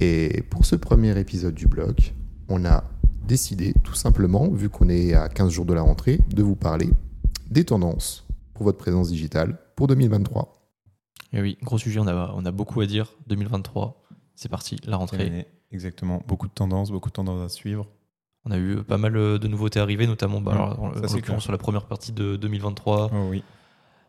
Et 0.00 0.42
pour 0.50 0.64
ce 0.64 0.74
premier 0.74 1.16
épisode 1.20 1.54
du 1.54 1.68
bloc, 1.68 2.14
on 2.48 2.64
a 2.64 2.82
décidé, 3.28 3.74
tout 3.84 3.94
simplement, 3.94 4.48
vu 4.48 4.68
qu'on 4.70 4.88
est 4.88 5.14
à 5.14 5.28
15 5.28 5.52
jours 5.52 5.66
de 5.66 5.74
la 5.74 5.82
rentrée, 5.82 6.18
de 6.34 6.42
vous 6.42 6.56
parler 6.56 6.90
des 7.48 7.64
tendances 7.64 8.25
pour 8.56 8.64
votre 8.64 8.78
présence 8.78 9.08
digitale 9.08 9.58
pour 9.76 9.86
2023. 9.86 10.52
Et 11.32 11.38
eh 11.38 11.42
oui, 11.42 11.58
gros 11.62 11.78
sujet, 11.78 12.00
on 12.00 12.06
a, 12.06 12.32
on 12.34 12.44
a 12.44 12.50
beaucoup 12.50 12.80
à 12.80 12.86
dire. 12.86 13.12
2023, 13.26 14.02
c'est 14.34 14.48
parti, 14.48 14.78
la 14.84 14.96
rentrée. 14.96 15.46
Exactement, 15.72 16.22
beaucoup 16.26 16.46
de 16.46 16.52
tendances, 16.52 16.90
beaucoup 16.90 17.08
de 17.08 17.14
tendances 17.14 17.44
à 17.44 17.48
suivre. 17.48 17.86
On 18.44 18.52
a 18.52 18.58
eu 18.58 18.76
pas 18.84 18.96
mal 18.96 19.12
de 19.12 19.48
nouveautés 19.48 19.80
arriver, 19.80 20.06
notamment 20.06 20.40
bah, 20.40 20.76
sur 21.38 21.52
la 21.52 21.58
première 21.58 21.86
partie 21.86 22.12
de 22.12 22.36
2023. 22.36 23.10
Oh, 23.12 23.16
oui. 23.28 23.42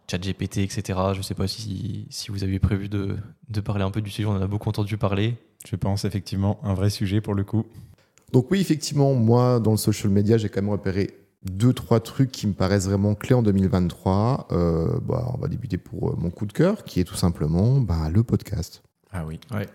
Chat 0.10 0.20
GPT, 0.20 0.60
etc. 0.60 0.82
Je 1.14 1.18
ne 1.18 1.24
sais 1.24 1.34
pas 1.34 1.48
si, 1.48 2.08
si 2.10 2.32
vous 2.32 2.44
aviez 2.44 2.60
prévu 2.60 2.88
de, 2.88 3.18
de, 3.50 3.62
parler 3.62 3.84
un 3.84 3.92
peu 3.92 4.00
du 4.00 4.10
sujet, 4.10 4.28
on 4.28 4.34
en 4.34 4.42
a 4.42 4.48
beaucoup 4.48 4.70
entendu 4.70 4.96
parler. 4.98 5.36
Je 5.68 5.76
pense 5.76 6.06
effectivement 6.06 6.60
un 6.64 6.76
vrai 6.76 6.90
sujet 6.90 7.20
pour 7.20 7.34
le 7.34 7.44
coup. 7.44 7.66
Donc 8.32 8.52
oui, 8.52 8.62
effectivement, 8.62 9.14
moi, 9.16 9.60
dans 9.60 9.72
le 9.72 9.78
social 9.78 10.12
media, 10.12 10.38
j'ai 10.38 10.50
quand 10.50 10.62
même 10.62 10.70
repéré 10.70 11.27
deux, 11.50 11.74
trois 11.74 12.00
trucs 12.00 12.32
qui 12.32 12.48
me 12.48 12.54
paraissent 12.54 12.88
vraiment 12.88 13.16
clés 13.16 13.36
en 13.36 13.44
2023. 13.44 14.48
Euh, 14.52 15.00
bah, 15.02 15.32
on 15.34 15.38
va 15.38 15.48
débuter 15.48 15.78
pour 15.78 16.10
euh, 16.10 16.16
mon 16.18 16.30
coup 16.30 16.46
de 16.46 16.54
cœur, 16.54 16.84
qui 16.84 17.00
est 17.00 17.04
tout 17.04 17.16
simplement 17.16 17.80
bah, 17.80 18.10
le 18.12 18.24
podcast. 18.24 18.84
Ah 19.12 19.26
oui. 19.26 19.40
Ouais. 19.54 19.68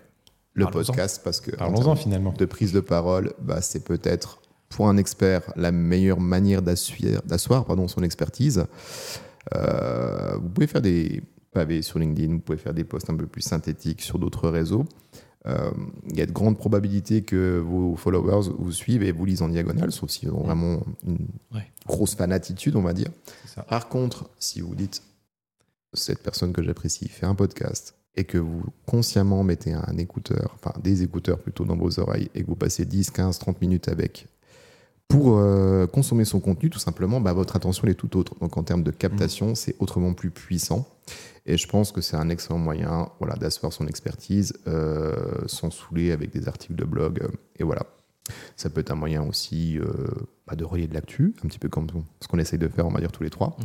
le 0.53 0.65
podcast 0.67 1.21
parce 1.23 1.41
que 1.41 1.55
parlons-en 1.55 1.95
finalement 1.95 2.33
de 2.33 2.45
prise 2.45 2.71
de 2.71 2.79
parole, 2.79 3.33
bah, 3.41 3.61
c'est 3.61 3.83
peut-être 3.83 4.41
pour 4.69 4.87
un 4.87 4.97
expert 4.97 5.51
la 5.55 5.71
meilleure 5.71 6.19
manière 6.19 6.61
d'asseoir 6.61 7.65
pardon 7.65 7.87
son 7.87 8.03
expertise. 8.03 8.65
Euh, 9.55 10.37
vous 10.37 10.49
pouvez 10.49 10.67
faire 10.67 10.81
des 10.81 11.21
pavés 11.51 11.81
sur 11.81 11.99
LinkedIn, 11.99 12.33
vous 12.33 12.39
pouvez 12.39 12.57
faire 12.57 12.73
des 12.73 12.83
posts 12.83 13.09
un 13.09 13.15
peu 13.15 13.27
plus 13.27 13.41
synthétiques 13.41 14.01
sur 14.01 14.19
d'autres 14.19 14.49
réseaux. 14.49 14.85
Euh, 15.45 15.71
il 16.09 16.17
y 16.17 16.21
a 16.21 16.25
de 16.25 16.31
grandes 16.31 16.57
probabilités 16.57 17.23
que 17.23 17.59
vos 17.59 17.95
followers 17.95 18.49
vous 18.57 18.71
suivent 18.71 19.03
et 19.03 19.11
vous 19.11 19.25
lisent 19.25 19.41
en 19.41 19.49
diagonale, 19.49 19.91
sauf 19.91 20.09
s'ils 20.09 20.31
ont 20.31 20.43
vraiment 20.43 20.81
une 21.05 21.27
grosse 21.85 22.15
fanatitude, 22.15 22.75
on 22.75 22.81
va 22.81 22.93
dire. 22.93 23.09
Par 23.67 23.89
contre, 23.89 24.29
si 24.39 24.61
vous 24.61 24.75
dites 24.75 25.03
cette 25.93 26.23
personne 26.23 26.53
que 26.53 26.63
j'apprécie 26.63 27.07
fait 27.07 27.25
un 27.25 27.35
podcast 27.35 27.95
et 28.15 28.23
que 28.23 28.37
vous 28.37 28.63
consciemment 28.85 29.43
mettez 29.43 29.73
un 29.73 29.97
écouteur, 29.97 30.51
enfin 30.55 30.73
des 30.81 31.03
écouteurs 31.03 31.39
plutôt 31.39 31.65
dans 31.65 31.75
vos 31.75 31.99
oreilles 31.99 32.29
et 32.35 32.43
que 32.43 32.47
vous 32.47 32.55
passez 32.55 32.85
10, 32.85 33.11
15, 33.11 33.39
30 33.39 33.61
minutes 33.61 33.87
avec 33.89 34.27
pour 35.07 35.37
euh, 35.37 35.85
consommer 35.85 36.25
son 36.25 36.39
contenu, 36.39 36.69
tout 36.69 36.79
simplement, 36.79 37.21
bah, 37.21 37.33
votre 37.33 37.55
attention 37.55 37.87
est 37.87 37.93
tout 37.93 38.17
autre. 38.17 38.35
Donc 38.39 38.57
en 38.57 38.63
termes 38.63 38.83
de 38.83 38.91
captation, 38.91 39.51
mmh. 39.51 39.55
c'est 39.55 39.75
autrement 39.79 40.13
plus 40.13 40.31
puissant. 40.31 40.87
Et 41.45 41.57
je 41.57 41.67
pense 41.67 41.91
que 41.91 42.01
c'est 42.01 42.15
un 42.15 42.29
excellent 42.29 42.57
moyen 42.57 43.09
voilà, 43.19 43.35
d'asseoir 43.35 43.73
son 43.73 43.85
expertise 43.87 44.53
euh, 44.67 45.13
sans 45.45 45.69
saouler 45.69 46.11
avec 46.11 46.31
des 46.31 46.47
articles 46.47 46.75
de 46.75 46.85
blog. 46.85 47.21
Euh, 47.21 47.27
et 47.59 47.63
voilà. 47.63 47.85
Ça 48.55 48.69
peut 48.69 48.79
être 48.79 48.91
un 48.91 48.95
moyen 48.95 49.21
aussi 49.21 49.77
bah, 50.47 50.55
de 50.55 50.63
relier 50.63 50.87
de 50.87 50.93
l'actu, 50.93 51.35
un 51.43 51.47
petit 51.49 51.59
peu 51.59 51.67
comme 51.67 51.87
ce 52.21 52.27
qu'on 52.29 52.39
essaye 52.39 52.57
de 52.57 52.69
faire, 52.69 52.87
on 52.87 52.91
va 52.91 53.01
dire, 53.01 53.11
tous 53.11 53.23
les 53.23 53.29
trois. 53.29 53.57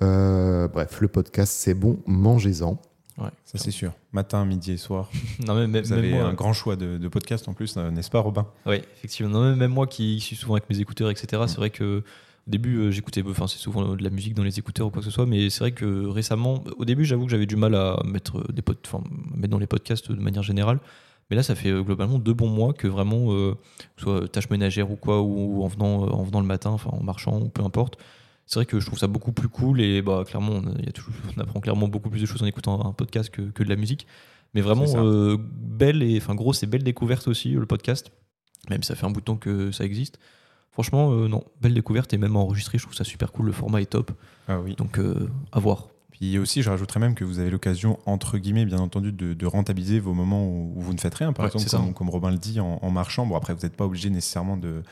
Mhm. 0.00 0.68
bref, 0.72 1.00
le 1.02 1.08
podcast, 1.08 1.52
c'est 1.54 1.74
bon, 1.74 1.98
mangez-en. 2.06 2.80
Ouais, 3.18 3.30
ça 3.44 3.58
c'est 3.58 3.70
sûr. 3.70 3.92
Matin, 4.12 4.44
midi 4.44 4.72
et 4.72 4.76
soir. 4.76 5.10
non, 5.46 5.66
mais, 5.66 5.80
Vous 5.82 5.92
avez 5.92 6.18
un 6.18 6.32
grand 6.32 6.52
choix 6.52 6.76
de, 6.76 7.08
podcasts 7.08 7.48
en 7.48 7.54
plus, 7.54 7.76
n'est-ce 7.76 8.10
pas, 8.10 8.20
Robin? 8.20 8.46
Oui, 8.66 8.76
effectivement. 8.96 9.54
même 9.54 9.72
moi 9.72 9.86
qui 9.86 10.20
suis 10.20 10.36
souvent 10.36 10.54
avec 10.54 10.68
mes 10.70 10.80
écouteurs, 10.80 11.10
etc., 11.10 11.42
c'est 11.46 11.56
vrai 11.56 11.70
que 11.70 12.02
au 12.48 12.50
début, 12.50 12.78
euh, 12.78 12.90
j'écoutais, 12.90 13.22
enfin, 13.24 13.46
c'est 13.46 13.58
souvent 13.58 13.94
de 13.94 14.02
la 14.02 14.10
musique 14.10 14.34
dans 14.34 14.42
les 14.42 14.58
écouteurs 14.58 14.88
ou 14.88 14.90
quoi 14.90 15.00
que 15.00 15.04
ce 15.04 15.12
soit, 15.12 15.26
mais 15.26 15.48
c'est 15.48 15.60
vrai 15.60 15.72
que 15.72 16.06
récemment, 16.06 16.64
au 16.76 16.84
début, 16.84 17.04
j'avoue 17.04 17.24
que 17.26 17.30
j'avais 17.30 17.46
du 17.46 17.54
mal 17.54 17.74
à 17.76 18.00
mettre, 18.04 18.52
des 18.52 18.62
enfin, 18.84 19.04
mettre 19.36 19.50
dans 19.50 19.58
les 19.58 19.68
podcasts 19.68 20.10
de 20.10 20.20
manière 20.20 20.42
générale. 20.42 20.80
Mais 21.30 21.36
là, 21.36 21.44
ça 21.44 21.54
fait 21.54 21.70
euh, 21.70 21.82
globalement 21.82 22.18
deux 22.18 22.34
bons 22.34 22.48
mois 22.48 22.72
que 22.72 22.88
vraiment, 22.88 23.32
euh, 23.32 23.56
soit 23.96 24.28
tâche 24.28 24.50
ménagère 24.50 24.90
ou 24.90 24.96
quoi, 24.96 25.22
ou 25.22 25.62
en 25.62 25.68
venant, 25.68 26.08
en 26.08 26.24
venant 26.24 26.40
le 26.40 26.46
matin, 26.46 26.70
enfin 26.70 26.90
en 26.92 27.02
marchant, 27.02 27.40
ou 27.40 27.48
peu 27.48 27.62
importe, 27.62 27.96
c'est 28.52 28.58
vrai 28.58 28.66
que 28.66 28.80
je 28.80 28.84
trouve 28.84 28.98
ça 28.98 29.06
beaucoup 29.06 29.32
plus 29.32 29.48
cool 29.48 29.80
et 29.80 30.02
bah, 30.02 30.24
clairement, 30.26 30.52
on, 30.52 30.78
y 30.82 30.86
a 30.86 30.92
toujours, 30.92 31.14
on 31.34 31.40
apprend 31.40 31.60
clairement 31.60 31.88
beaucoup 31.88 32.10
plus 32.10 32.20
de 32.20 32.26
choses 32.26 32.42
en 32.42 32.46
écoutant 32.46 32.84
un 32.84 32.92
podcast 32.92 33.30
que, 33.30 33.40
que 33.40 33.62
de 33.62 33.68
la 33.70 33.76
musique. 33.76 34.06
Mais 34.52 34.60
vraiment, 34.60 34.84
belle 35.48 36.02
et, 36.02 36.18
enfin, 36.18 36.34
grosse 36.34 36.62
et 36.62 36.66
belle 36.66 36.82
découverte 36.82 37.28
aussi, 37.28 37.52
le 37.52 37.64
podcast. 37.64 38.12
Même 38.68 38.82
ça 38.82 38.94
fait 38.94 39.06
un 39.06 39.10
bout 39.10 39.20
de 39.20 39.24
temps 39.24 39.38
que 39.38 39.72
ça 39.72 39.84
existe. 39.84 40.18
Franchement, 40.70 41.12
euh, 41.12 41.28
non, 41.28 41.44
belle 41.62 41.72
découverte 41.72 42.12
et 42.12 42.18
même 42.18 42.36
enregistré, 42.36 42.76
je 42.76 42.82
trouve 42.82 42.94
ça 42.94 43.04
super 43.04 43.32
cool. 43.32 43.46
Le 43.46 43.52
format 43.52 43.80
est 43.80 43.86
top. 43.86 44.10
Ah 44.48 44.60
oui. 44.60 44.74
Donc, 44.76 44.98
euh, 44.98 45.30
à 45.50 45.58
voir. 45.58 45.88
Puis 46.10 46.38
aussi, 46.38 46.60
je 46.60 46.68
rajouterais 46.68 47.00
même 47.00 47.14
que 47.14 47.24
vous 47.24 47.38
avez 47.38 47.48
l'occasion, 47.48 48.00
entre 48.04 48.36
guillemets, 48.36 48.66
bien 48.66 48.80
entendu, 48.80 49.12
de, 49.12 49.46
rentabiliser 49.46 49.98
vos 49.98 50.12
moments 50.12 50.46
où, 50.46 50.74
vous 50.76 50.92
ne 50.92 51.00
faites 51.00 51.14
rien. 51.14 51.32
Par 51.32 51.46
exemple, 51.46 51.70
comme, 51.70 51.94
comme, 51.94 52.10
Robin 52.10 52.30
le 52.30 52.36
dit, 52.36 52.60
en, 52.60 52.78
en 52.82 52.90
marchant. 52.90 53.24
Bon, 53.24 53.34
après, 53.34 53.54
vous 53.54 53.62
n'êtes 53.62 53.76
pas 53.76 53.86
obligé 53.86 54.10
nécessairement 54.10 54.58
de, 54.58 54.82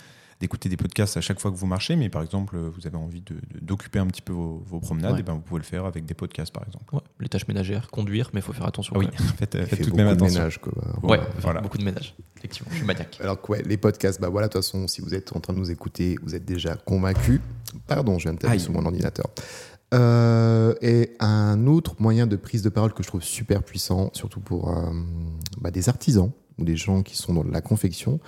d'écouter 0.41 0.69
des 0.69 0.77
podcasts 0.77 1.17
à 1.17 1.21
chaque 1.21 1.39
fois 1.39 1.51
que 1.51 1.57
vous 1.57 1.67
marchez, 1.67 1.97
mais 1.97 2.09
par 2.09 2.23
exemple, 2.23 2.57
vous 2.57 2.87
avez 2.87 2.97
envie 2.97 3.23
d'occuper 3.61 3.99
un 3.99 4.07
petit 4.07 4.23
peu 4.23 4.33
vos, 4.33 4.81
promenades, 4.81 5.19
et 5.19 5.23
ben 5.23 5.35
vous 5.35 5.41
pouvez 5.41 5.61
le 5.61 5.65
faire 5.65 5.85
avec 5.85 6.07
des 6.07 6.15
podcasts, 6.15 6.53
par 6.53 6.65
exemple. 6.67 6.85
les 7.21 7.29
tâches 7.29 7.47
ménagères, 7.47 7.91
conduire, 7.91 8.31
mais 8.33 8.41
il 8.41 8.43
faut 8.43 8.53
faire 8.53 8.67
attention. 8.67 8.97
oui, 8.97 9.09
faites, 9.39 9.65
faites 9.67 9.83
tout 9.83 9.91
de 9.91 9.97
même 9.97 10.09
attention. 10.09 10.39
Ménage, 10.39 10.59
quoi. 10.59 10.73
Ouais, 11.03 11.21
voilà. 11.41 11.61
beaucoup 11.61 11.79
de 11.79 11.85
ménage. 11.85 12.15
Effectivement, 12.39 12.71
je 12.71 12.77
suis 12.77 12.87
maniaque. 12.87 13.19
Alors, 13.21 13.39
ouais, 13.51 13.63
les 13.65 13.77
podcasts, 13.77 14.21
bah 14.21 14.31
voilà, 14.31 14.49
de 14.49 14.53
toute 14.53 14.63
façon, 14.63 14.89
si 14.89 15.03
vous 15.03 15.15
êtes 15.15 15.37
en 15.37 15.41
train 15.41 15.53
de 15.53 15.59
nous 15.59 15.71
écouter, 15.71 16.17
vous 16.23 16.35
êtes 16.35 16.47
déjà 16.47 16.75
convaincu. 16.75 17.41
Pardon, 17.87 18.19
je 18.19 18.25
viens 18.25 18.33
de 18.33 18.39
taper 18.39 18.59
sur 18.59 18.73
mon 18.73 18.85
ordinateur. 18.85 19.27
Euh, 19.93 20.75
et 20.81 21.17
un 21.19 21.67
autre 21.67 21.97
moyen 21.99 22.27
de 22.27 22.37
prise 22.37 22.63
de 22.63 22.69
parole 22.69 22.95
que 22.95 23.03
je 23.03 23.09
trouve 23.09 23.23
super 23.23 23.63
puissant, 23.63 24.11
surtout 24.13 24.41
pour 24.41 24.71
euh, 24.71 24.91
bah, 25.61 25.71
des 25.71 25.89
artisans 25.89 26.31
ou 26.59 26.65
des 26.65 26.77
gens 26.77 27.03
qui 27.03 27.17
sont 27.17 27.35
dans 27.35 27.43
la 27.43 27.61
confection, 27.61 28.21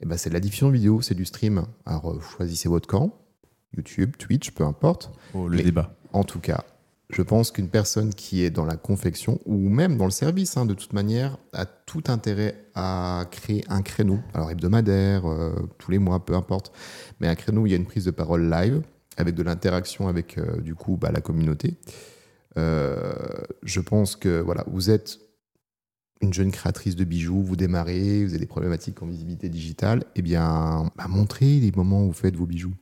eh 0.00 0.06
ben, 0.06 0.16
c'est 0.16 0.30
de 0.30 0.34
la 0.34 0.40
diffusion 0.40 0.70
vidéo, 0.70 1.00
c'est 1.00 1.14
du 1.14 1.24
stream. 1.24 1.66
Alors 1.84 2.10
euh, 2.10 2.20
choisissez 2.20 2.68
votre 2.68 2.88
camp, 2.88 3.18
YouTube, 3.74 4.16
Twitch, 4.18 4.50
peu 4.50 4.64
importe. 4.64 5.10
Oh, 5.34 5.48
le 5.48 5.62
débat. 5.62 5.94
En 6.12 6.24
tout 6.24 6.40
cas, 6.40 6.64
je 7.10 7.22
pense 7.22 7.50
qu'une 7.50 7.68
personne 7.68 8.12
qui 8.12 8.42
est 8.42 8.50
dans 8.50 8.64
la 8.64 8.76
confection 8.76 9.40
ou 9.46 9.68
même 9.68 9.96
dans 9.96 10.04
le 10.04 10.10
service, 10.10 10.56
hein, 10.56 10.66
de 10.66 10.74
toute 10.74 10.92
manière, 10.92 11.38
a 11.52 11.66
tout 11.66 12.04
intérêt 12.08 12.66
à 12.74 13.26
créer 13.30 13.64
un 13.68 13.82
créneau, 13.82 14.18
alors 14.34 14.50
hebdomadaire, 14.50 15.26
euh, 15.26 15.54
tous 15.78 15.90
les 15.90 15.98
mois, 15.98 16.24
peu 16.24 16.34
importe, 16.34 16.72
mais 17.20 17.28
un 17.28 17.34
créneau 17.34 17.62
où 17.62 17.66
il 17.66 17.70
y 17.70 17.74
a 17.74 17.78
une 17.78 17.86
prise 17.86 18.04
de 18.04 18.10
parole 18.10 18.50
live 18.50 18.82
avec 19.16 19.34
de 19.34 19.42
l'interaction 19.42 20.08
avec 20.08 20.36
euh, 20.36 20.60
du 20.60 20.74
coup 20.74 20.98
bah, 20.98 21.10
la 21.10 21.20
communauté. 21.20 21.76
je 22.56 23.80
pense 23.80 24.16
que 24.16 24.40
voilà, 24.40 24.64
vous 24.66 24.90
êtes 24.90 25.25
une 26.20 26.32
jeune 26.32 26.50
créatrice 26.50 26.96
de 26.96 27.04
bijoux, 27.04 27.42
vous 27.42 27.56
démarrez, 27.56 28.24
vous 28.24 28.30
avez 28.30 28.40
des 28.40 28.46
problématiques 28.46 29.02
en 29.02 29.06
visibilité 29.06 29.48
digitale, 29.48 30.04
eh 30.14 30.22
bien, 30.22 30.90
bah, 30.96 31.06
montrez 31.08 31.60
les 31.60 31.72
moments 31.72 32.04
où 32.04 32.08
vous 32.08 32.12
faites 32.12 32.36
vos 32.36 32.46
bijoux. 32.46 32.74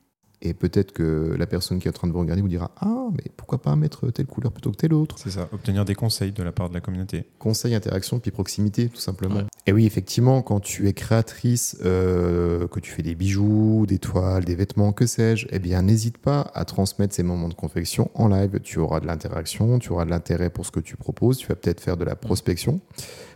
Et 0.46 0.52
peut-être 0.52 0.92
que 0.92 1.34
la 1.38 1.46
personne 1.46 1.78
qui 1.78 1.88
est 1.88 1.90
en 1.90 1.94
train 1.94 2.06
de 2.06 2.12
vous 2.12 2.20
regarder 2.20 2.42
vous 2.42 2.48
dira 2.48 2.70
Ah, 2.76 3.08
mais 3.12 3.30
pourquoi 3.34 3.62
pas 3.62 3.74
mettre 3.76 4.10
telle 4.10 4.26
couleur 4.26 4.52
plutôt 4.52 4.70
que 4.70 4.76
telle 4.76 4.92
autre? 4.92 5.16
C'est 5.18 5.30
ça, 5.30 5.48
obtenir 5.52 5.86
des 5.86 5.94
conseils 5.94 6.32
de 6.32 6.42
la 6.42 6.52
part 6.52 6.68
de 6.68 6.74
la 6.74 6.82
communauté. 6.82 7.24
Conseils, 7.38 7.74
interaction, 7.74 8.18
puis 8.18 8.30
proximité, 8.30 8.90
tout 8.90 9.00
simplement. 9.00 9.40
Et 9.66 9.72
oui, 9.72 9.86
effectivement, 9.86 10.42
quand 10.42 10.60
tu 10.60 10.86
es 10.86 10.92
créatrice, 10.92 11.78
euh, 11.82 12.68
que 12.68 12.78
tu 12.78 12.90
fais 12.90 13.02
des 13.02 13.14
bijoux, 13.14 13.86
des 13.88 13.98
toiles, 13.98 14.44
des 14.44 14.54
vêtements, 14.54 14.92
que 14.92 15.06
sais-je, 15.06 15.46
eh 15.50 15.58
bien, 15.58 15.80
n'hésite 15.80 16.18
pas 16.18 16.50
à 16.52 16.66
transmettre 16.66 17.14
ces 17.14 17.22
moments 17.22 17.48
de 17.48 17.54
confection 17.54 18.10
en 18.12 18.28
live. 18.28 18.60
Tu 18.62 18.78
auras 18.78 19.00
de 19.00 19.06
l'interaction, 19.06 19.78
tu 19.78 19.92
auras 19.92 20.04
de 20.04 20.10
l'intérêt 20.10 20.50
pour 20.50 20.66
ce 20.66 20.70
que 20.70 20.80
tu 20.80 20.98
proposes, 20.98 21.38
tu 21.38 21.46
vas 21.46 21.54
peut-être 21.54 21.80
faire 21.80 21.96
de 21.96 22.04
la 22.04 22.16
prospection 22.16 22.80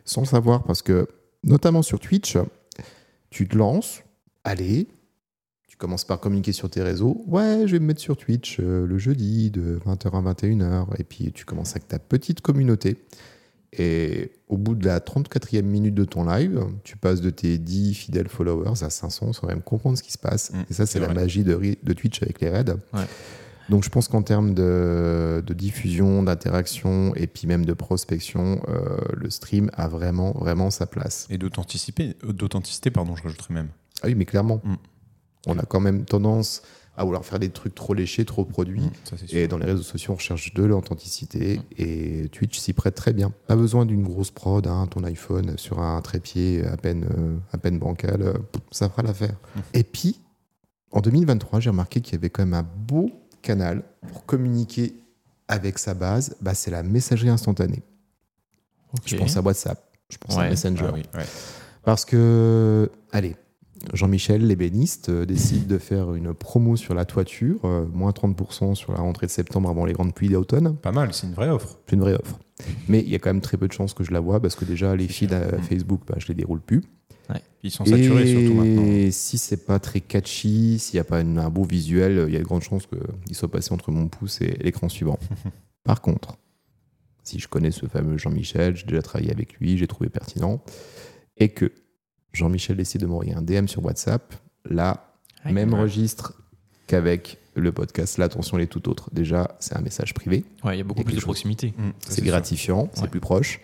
sans 0.05 0.23
le 0.23 0.27
savoir, 0.27 0.65
parce 0.65 0.83
que, 0.83 1.07
notamment 1.43 1.83
sur 1.83 2.01
Twitch, 2.01 2.37
tu 3.31 3.49
te 3.49 3.57
lances, 3.57 4.03
allez, 4.45 4.89
commences 5.79 6.05
par 6.05 6.21
communiquer 6.21 6.53
sur 6.53 6.69
tes 6.69 6.83
réseaux. 6.83 7.25
Ouais, 7.27 7.63
je 7.67 7.73
vais 7.73 7.79
me 7.79 7.87
mettre 7.87 8.01
sur 8.01 8.17
Twitch 8.17 8.59
euh, 8.61 8.87
le 8.87 8.99
jeudi 8.99 9.51
de 9.51 9.79
20h 9.87 10.11
à 10.13 10.33
21h. 10.35 10.87
Et 10.99 11.05
puis 11.05 11.33
tu 11.33 11.45
commences 11.45 11.71
avec 11.71 11.89
ta 11.89 11.99
petite 11.99 12.41
communauté. 12.41 12.99
Et 13.73 14.33
au 14.49 14.57
bout 14.57 14.75
de 14.75 14.87
la 14.87 14.99
34e 14.99 15.63
minute 15.63 15.95
de 15.95 16.05
ton 16.05 16.25
live, 16.25 16.65
tu 16.85 16.97
passes 16.97 17.21
de 17.21 17.31
tes 17.31 17.59
10 17.59 17.95
fidèles 17.95 18.29
followers 18.29 18.83
à 18.83 18.91
500 18.91 19.35
sans 19.35 19.47
même 19.47 19.63
comprendre 19.63 19.97
ce 19.99 20.03
qui 20.03 20.13
se 20.13 20.19
passe. 20.19 20.53
Mmh, 20.53 20.57
et 20.71 20.73
ça, 20.73 20.87
c'est 20.87 21.01
la 21.01 21.13
magie 21.13 21.45
de, 21.45 21.55
de, 21.83 21.93
Twitch 21.93 22.23
avec 22.23 22.41
les 22.41 22.49
raids. 22.49 22.75
Donc 23.69 23.85
je 23.85 23.91
pense 23.91 24.09
qu'en 24.09 24.23
termes 24.23 24.55
de, 24.55 25.45
diffusion, 25.51 26.23
d'interaction 26.23 27.15
et 27.15 27.27
puis 27.27 27.47
même 27.47 27.67
de 27.67 27.75
prospection, 27.75 28.63
euh, 28.69 28.97
le 29.15 29.29
stream 29.29 29.71
a 29.75 29.87
vraiment, 29.89 30.33
vraiment 30.33 30.71
sa 30.71 30.87
place. 30.87 31.27
Et 31.31 31.37
d'authenticité, 32.25 32.91
pardon, 32.91 33.15
je 33.17 33.23
rajouterais 33.23 33.53
même. 33.53 33.69
Ah 34.03 34.07
oui, 34.07 34.15
mais 34.15 34.25
clairement. 34.25 34.63
Mmh. 34.65 34.77
On 35.47 35.59
a 35.59 35.65
quand 35.65 35.81
même 35.81 36.05
tendance 36.05 36.63
à 36.97 37.05
vouloir 37.05 37.25
faire 37.25 37.39
des 37.39 37.51
trucs 37.51 37.77
trop 37.77 37.95
léchés, 37.95 38.25
trop 38.25 38.45
produits. 38.45 38.83
Mmh, 38.83 39.17
et 39.31 39.47
dans 39.47 39.57
les 39.57 39.67
réseaux 39.67 39.85
sociaux, 39.85 40.15
on 40.15 40.17
recherche 40.17 40.53
de 40.53 40.65
l'authenticité. 40.65 41.59
Mmh. 41.59 41.63
Et 41.79 42.29
Twitch 42.31 42.59
s'y 42.59 42.73
prête 42.73 42.97
très 42.97 43.13
bien. 43.13 43.33
Pas 43.47 43.55
besoin 43.55 43.87
d'une 43.87 44.03
grosse 44.03 44.33
prod, 44.33 44.67
hein, 44.67 44.89
ton 44.91 45.05
iPhone 45.05 45.57
sur 45.59 45.79
un 45.79 46.01
trépied 46.03 46.65
à 46.67 46.77
peine, 46.77 47.07
euh, 47.17 47.37
à 47.53 47.59
peine 47.59 47.79
bancal, 47.79 48.21
euh, 48.21 48.33
ça 48.73 48.89
fera 48.89 49.03
l'affaire. 49.03 49.37
Mmh. 49.55 49.61
Et 49.75 49.85
puis, 49.85 50.21
en 50.91 51.01
2023, 51.01 51.61
j'ai 51.61 51.71
remarqué 51.71 52.01
qu'il 52.01 52.15
y 52.15 52.17
avait 52.17 52.31
quand 52.31 52.45
même 52.45 52.55
un 52.55 52.67
beau 52.67 53.13
canal 53.43 53.85
pour 54.09 54.27
communiquer 54.27 54.95
avec 55.47 55.79
sa 55.79 55.95
base. 55.95 56.37
Bah, 56.41 56.55
c'est 56.55 56.73
la 56.73 56.83
messagerie 56.83 57.29
instantanée. 57.29 57.83
Je 59.05 59.17
pense 59.17 59.37
à 59.37 59.41
WhatsApp, 59.41 59.85
je 60.09 60.17
pense 60.19 60.37
à 60.37 60.49
Messenger. 60.49 60.91
Ah 61.13 61.19
Parce 61.85 62.05
que, 62.05 62.91
allez, 63.13 63.37
Jean-Michel, 63.93 64.47
l'ébéniste, 64.47 65.09
euh, 65.09 65.25
décide 65.25 65.67
de 65.67 65.79
faire 65.79 66.15
une 66.15 66.35
promo 66.35 66.77
sur 66.77 66.95
la 66.95 67.05
toiture, 67.05 67.61
euh, 67.65 67.87
moins 67.93 68.11
30% 68.11 68.75
sur 68.75 68.93
la 68.93 68.99
rentrée 68.99 69.27
de 69.27 69.31
septembre 69.31 69.69
avant 69.69 69.85
les 69.85 69.93
grandes 69.93 70.15
pluies 70.15 70.29
d'automne. 70.29 70.77
Pas 70.77 70.93
mal, 70.93 71.13
c'est 71.13 71.27
une 71.27 71.35
vraie 71.35 71.49
offre. 71.49 71.79
C'est 71.87 71.97
une 71.97 72.03
vraie 72.03 72.15
offre. 72.15 72.39
Mais 72.89 73.01
il 73.01 73.09
y 73.09 73.15
a 73.15 73.19
quand 73.19 73.31
même 73.31 73.41
très 73.41 73.57
peu 73.57 73.69
de 73.69 73.73
chances 73.73 73.95
que 73.95 74.05
je 74.05 74.13
la 74.13 74.21
vois 74.21 74.41
parce 74.41 74.57
que 74.57 74.65
déjà, 74.65 74.97
les 74.97 75.09
feeds 75.09 75.35
à 75.35 75.57
mm. 75.57 75.63
Facebook, 75.63 76.03
bah, 76.07 76.17
je 76.19 76.29
les 76.29 76.35
déroule 76.35 76.61
plus. 76.61 76.83
Ils 77.63 77.71
sont 77.73 77.85
saturés 77.85 78.27
surtout 78.27 78.55
maintenant. 78.55 78.85
Et 78.85 79.11
si 79.11 79.37
c'est 79.37 79.67
pas 79.67 79.79
très 79.81 80.01
catchy, 80.01 80.79
s'il 80.79 80.95
n'y 80.95 81.01
a 81.01 81.05
pas 81.05 81.19
un 81.19 81.51
beau 81.51 81.65
visuel, 81.65 82.27
il 82.29 82.33
y 82.33 82.37
a 82.37 82.39
de 82.39 82.45
grandes 82.45 82.63
chances 82.63 82.87
qu'il 82.87 83.35
soit 83.35 83.51
passé 83.51 83.73
entre 83.73 83.91
mon 83.91 84.07
pouce 84.07 84.41
et 84.41 84.57
l'écran 84.61 84.89
suivant. 84.89 85.19
Par 85.85 86.01
contre, 86.01 86.39
si 87.25 87.39
je 87.39 87.49
connais 87.49 87.73
ce 87.73 87.87
fameux 87.87 88.17
Jean-Michel, 88.17 88.77
j'ai 88.77 88.87
déjà 88.87 89.03
travaillé 89.03 89.33
avec 89.33 89.55
lui, 89.55 89.77
j'ai 89.77 89.89
trouvé 89.89 90.09
pertinent, 90.09 90.63
et 91.37 91.49
que 91.49 91.73
Jean-Michel 92.33 92.77
décide 92.77 93.01
de 93.01 93.07
m'envoyer 93.07 93.35
un 93.35 93.43
DM 93.43 93.67
sur 93.67 93.85
WhatsApp. 93.85 94.35
Là, 94.69 95.13
même 95.45 95.75
registre 95.75 96.35
qu'avec 96.87 97.39
le 97.55 97.73
podcast. 97.73 98.19
Là, 98.19 98.27
attention, 98.27 98.57
elle 98.57 98.65
est 98.65 98.69
tout 98.69 98.89
autre. 98.89 99.11
Déjà, 99.13 99.57
c'est 99.61 99.77
un 99.77 99.81
message 99.81 100.15
privé. 100.15 100.45
il 100.65 100.77
y 100.77 100.81
a 100.81 100.85
beaucoup 100.85 101.05
plus 101.05 101.17
de 101.17 101.21
proximité. 101.21 101.75
Mmh, 101.77 101.91
c'est 102.01 102.25
gratifiant, 102.25 102.89
c'est 102.95 103.09
plus 103.09 103.21
proche. 103.21 103.61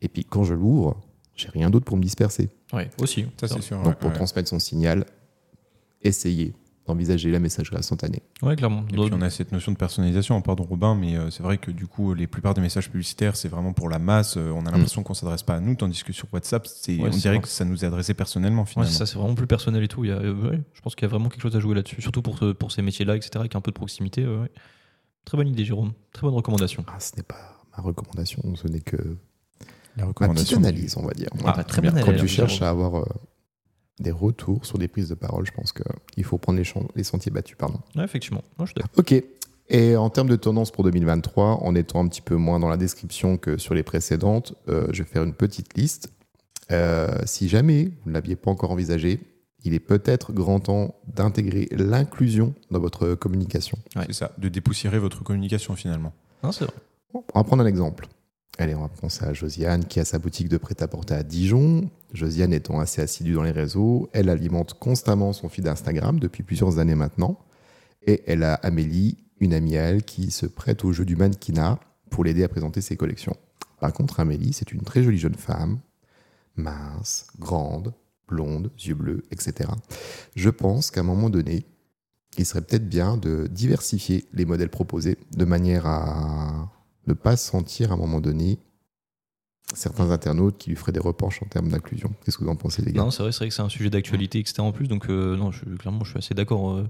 Et 0.00 0.08
puis, 0.08 0.24
quand 0.24 0.44
je 0.44 0.54
l'ouvre, 0.54 1.00
j'ai 1.34 1.48
rien 1.48 1.70
d'autre 1.70 1.84
pour 1.84 1.96
me 1.96 2.02
disperser. 2.02 2.48
Oui, 2.72 2.82
aussi. 3.00 3.26
Ça, 3.38 3.48
c'est 3.48 3.62
sûr. 3.62 3.82
Donc, 3.82 3.96
pour 3.98 4.12
transmettre 4.12 4.48
son 4.48 4.58
signal, 4.58 5.04
essayez 6.02 6.54
d'envisager 6.88 7.30
la 7.30 7.38
messagerie 7.38 7.76
instantanée. 7.76 8.22
Oui, 8.42 8.56
clairement. 8.56 8.84
Et 8.88 8.96
puis 8.96 9.10
on 9.12 9.20
a 9.20 9.30
cette 9.30 9.52
notion 9.52 9.70
de 9.72 9.76
personnalisation, 9.76 10.40
pardon 10.42 10.64
Robin, 10.64 10.94
mais 10.94 11.16
euh, 11.16 11.30
c'est 11.30 11.42
vrai 11.42 11.58
que 11.58 11.70
du 11.70 11.86
coup, 11.86 12.14
les 12.14 12.26
plupart 12.26 12.54
des 12.54 12.60
messages 12.60 12.90
publicitaires, 12.90 13.36
c'est 13.36 13.48
vraiment 13.48 13.72
pour 13.72 13.88
la 13.88 13.98
masse. 13.98 14.36
Euh, 14.36 14.50
on 14.50 14.66
a 14.66 14.70
l'impression 14.70 15.02
qu'on 15.02 15.08
qu'on 15.08 15.14
s'adresse 15.14 15.42
pas 15.42 15.54
à 15.54 15.60
nous, 15.60 15.74
tandis 15.74 16.04
que 16.04 16.12
sur 16.12 16.26
WhatsApp, 16.34 16.66
c'est, 16.66 16.98
on 17.00 17.08
dirait 17.08 17.40
que 17.40 17.48
ça 17.48 17.64
nous 17.64 17.82
est 17.82 17.86
adressé 17.86 18.12
personnellement 18.12 18.66
finalement. 18.66 18.92
ça, 18.92 19.06
c'est 19.06 19.16
vraiment 19.16 19.34
plus 19.34 19.46
personnel 19.46 19.82
et 19.82 19.88
tout. 19.88 20.04
Il 20.04 20.10
y 20.10 20.12
a, 20.12 20.20
je 20.20 20.80
pense 20.82 20.94
qu'il 20.94 21.06
y 21.06 21.06
a 21.06 21.08
vraiment 21.08 21.30
quelque 21.30 21.40
chose 21.40 21.56
à 21.56 21.60
jouer 21.60 21.74
là-dessus, 21.74 22.02
surtout 22.02 22.20
pour, 22.20 22.40
pour 22.58 22.72
ces 22.72 22.82
métiers-là, 22.82 23.16
etc., 23.16 23.30
avec 23.36 23.54
un 23.54 23.62
peu 23.62 23.70
de 23.70 23.76
proximité. 23.76 24.26
Très 25.24 25.38
bonne 25.38 25.48
idée, 25.48 25.64
Jérôme. 25.64 25.92
Très 26.12 26.26
bonne 26.26 26.34
recommandation. 26.34 26.84
Ah, 26.88 27.00
ce 27.00 27.16
n'est 27.16 27.22
pas 27.22 27.58
ma 27.76 27.82
recommandation, 27.82 28.42
ce 28.56 28.68
n'est 28.68 28.80
que 28.80 29.16
la 29.96 30.06
recommandation. 30.06 30.60
Ma 30.60 30.68
petite 30.68 30.76
analyse, 30.76 30.96
on 30.96 31.06
va 31.06 31.12
dire. 31.12 31.28
Ah, 31.44 31.64
très 31.64 31.80
bien. 31.80 31.92
Quand 31.92 32.16
tu 32.16 32.28
cherches 32.28 32.62
à 32.62 32.70
avoir 32.70 32.96
euh, 32.96 33.04
des 34.00 34.10
retours 34.10 34.64
sur 34.64 34.78
des 34.78 34.88
prises 34.88 35.08
de 35.08 35.14
parole, 35.14 35.46
je 35.46 35.52
pense 35.52 35.72
qu'il 35.72 36.24
faut 36.24 36.38
prendre 36.38 36.58
les, 36.58 36.68
les, 36.94 37.04
sentiers 37.04 37.32
battus. 37.32 37.56
Pardon. 37.56 37.80
effectivement. 37.96 38.42
ok. 38.96 39.14
Et 39.70 39.96
en 39.96 40.08
termes 40.08 40.28
de 40.28 40.36
tendance 40.36 40.70
pour 40.70 40.84
2023, 40.84 41.62
en 41.62 41.74
étant 41.74 42.02
un 42.02 42.08
petit 42.08 42.22
peu 42.22 42.36
moins 42.36 42.58
dans 42.58 42.68
la 42.68 42.78
description 42.78 43.36
que 43.36 43.58
sur 43.58 43.74
les 43.74 43.82
précédentes, 43.82 44.54
euh, 44.68 44.86
je 44.92 45.02
vais 45.02 45.08
faire 45.08 45.22
une 45.24 45.34
petite 45.34 45.76
liste. 45.76 46.10
Euh, 46.70 47.18
si 47.26 47.48
jamais 47.48 47.84
vous 47.84 48.10
ne 48.10 48.14
l'aviez 48.14 48.36
pas 48.36 48.50
encore 48.50 48.70
envisagé, 48.70 49.20
il 49.64 49.74
est 49.74 49.80
peut-être 49.80 50.32
grand 50.32 50.60
temps 50.60 50.94
d'intégrer 51.06 51.68
l'inclusion 51.72 52.54
dans 52.70 52.80
votre 52.80 53.14
communication. 53.14 53.78
C'est 54.06 54.12
ça, 54.12 54.32
de 54.38 54.48
dépoussiérer 54.48 54.98
votre 54.98 55.22
communication 55.22 55.74
finalement. 55.74 56.12
c'est 56.50 56.64
vrai. 56.64 56.74
On 57.12 57.22
va 57.34 57.44
prendre 57.44 57.62
un 57.62 57.66
exemple. 57.66 58.06
Allez, 58.60 58.74
on 58.74 58.80
va 58.80 58.88
penser 58.88 59.24
à 59.24 59.32
Josiane 59.32 59.84
qui 59.84 60.00
a 60.00 60.04
sa 60.04 60.18
boutique 60.18 60.48
de 60.48 60.56
prêt-à-porter 60.56 61.14
à 61.14 61.22
Dijon. 61.22 61.88
Josiane 62.12 62.52
étant 62.52 62.80
assez 62.80 63.00
assidue 63.00 63.34
dans 63.34 63.44
les 63.44 63.52
réseaux, 63.52 64.10
elle 64.12 64.28
alimente 64.28 64.74
constamment 64.74 65.32
son 65.32 65.48
feed 65.48 65.68
Instagram 65.68 66.18
depuis 66.18 66.42
plusieurs 66.42 66.80
années 66.80 66.96
maintenant. 66.96 67.38
Et 68.04 68.24
elle 68.26 68.42
a 68.42 68.54
Amélie, 68.54 69.16
une 69.38 69.54
amie 69.54 69.74
elle, 69.74 70.02
qui 70.02 70.32
se 70.32 70.44
prête 70.44 70.84
au 70.84 70.92
jeu 70.92 71.04
du 71.04 71.14
mannequinat 71.14 71.78
pour 72.10 72.24
l'aider 72.24 72.42
à 72.42 72.48
présenter 72.48 72.80
ses 72.80 72.96
collections. 72.96 73.36
Par 73.78 73.92
contre, 73.92 74.18
Amélie, 74.18 74.52
c'est 74.52 74.72
une 74.72 74.82
très 74.82 75.04
jolie 75.04 75.18
jeune 75.18 75.36
femme, 75.36 75.78
mince, 76.56 77.28
grande, 77.38 77.94
blonde, 78.26 78.72
yeux 78.76 78.96
bleus, 78.96 79.22
etc. 79.30 79.70
Je 80.34 80.50
pense 80.50 80.90
qu'à 80.90 81.00
un 81.00 81.04
moment 81.04 81.30
donné, 81.30 81.64
il 82.36 82.44
serait 82.44 82.62
peut-être 82.62 82.88
bien 82.88 83.16
de 83.18 83.46
diversifier 83.46 84.24
les 84.32 84.46
modèles 84.46 84.68
proposés 84.68 85.16
de 85.36 85.44
manière 85.44 85.86
à 85.86 86.72
ne 87.08 87.14
pas 87.14 87.36
sentir 87.36 87.90
à 87.90 87.94
un 87.94 87.96
moment 87.96 88.20
donné 88.20 88.58
certains 89.74 90.10
internautes 90.10 90.56
qui 90.58 90.70
lui 90.70 90.76
feraient 90.76 90.92
des 90.92 91.00
reproches 91.00 91.42
en 91.42 91.46
termes 91.46 91.68
d'inclusion. 91.68 92.12
Qu'est-ce 92.24 92.38
que 92.38 92.44
vous 92.44 92.50
en 92.50 92.56
pensez, 92.56 92.82
les 92.82 92.92
gars? 92.92 93.02
Non, 93.02 93.10
c'est 93.10 93.22
vrai, 93.22 93.32
vrai 93.32 93.48
que 93.48 93.54
c'est 93.54 93.62
un 93.62 93.68
sujet 93.68 93.90
d'actualité, 93.90 94.38
etc. 94.38 94.60
en 94.60 94.72
plus, 94.72 94.88
donc 94.88 95.08
euh, 95.08 95.36
non, 95.36 95.50
je, 95.50 95.64
clairement, 95.64 96.04
je 96.04 96.10
suis 96.10 96.18
assez 96.18 96.34
d'accord. 96.34 96.70
Euh, 96.70 96.88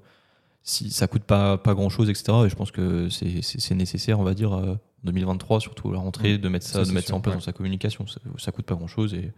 si 0.62 0.90
ça 0.90 1.06
coûte 1.06 1.24
pas, 1.24 1.56
pas 1.56 1.74
grand-chose, 1.74 2.10
etc., 2.10 2.38
et 2.44 2.48
je 2.48 2.56
pense 2.56 2.70
que 2.70 3.08
c'est 3.08 3.74
nécessaire, 3.74 4.20
on 4.20 4.24
va 4.24 4.34
dire, 4.34 4.52
euh, 4.52 4.74
en 4.74 5.06
2023, 5.06 5.60
surtout 5.60 5.90
à 5.90 5.92
la 5.94 5.98
rentrée, 5.98 6.36
mmh. 6.36 6.40
de 6.40 6.48
mettre 6.48 6.66
ça, 6.66 6.84
de 6.84 6.92
mettre 6.92 7.08
ça 7.08 7.14
en 7.14 7.20
place 7.20 7.36
dans 7.36 7.40
sa 7.40 7.52
communication. 7.52 8.06
Ça, 8.06 8.20
ça 8.38 8.52
coûte 8.52 8.66
pas 8.66 8.74
grand-chose 8.74 9.14
et 9.14 9.32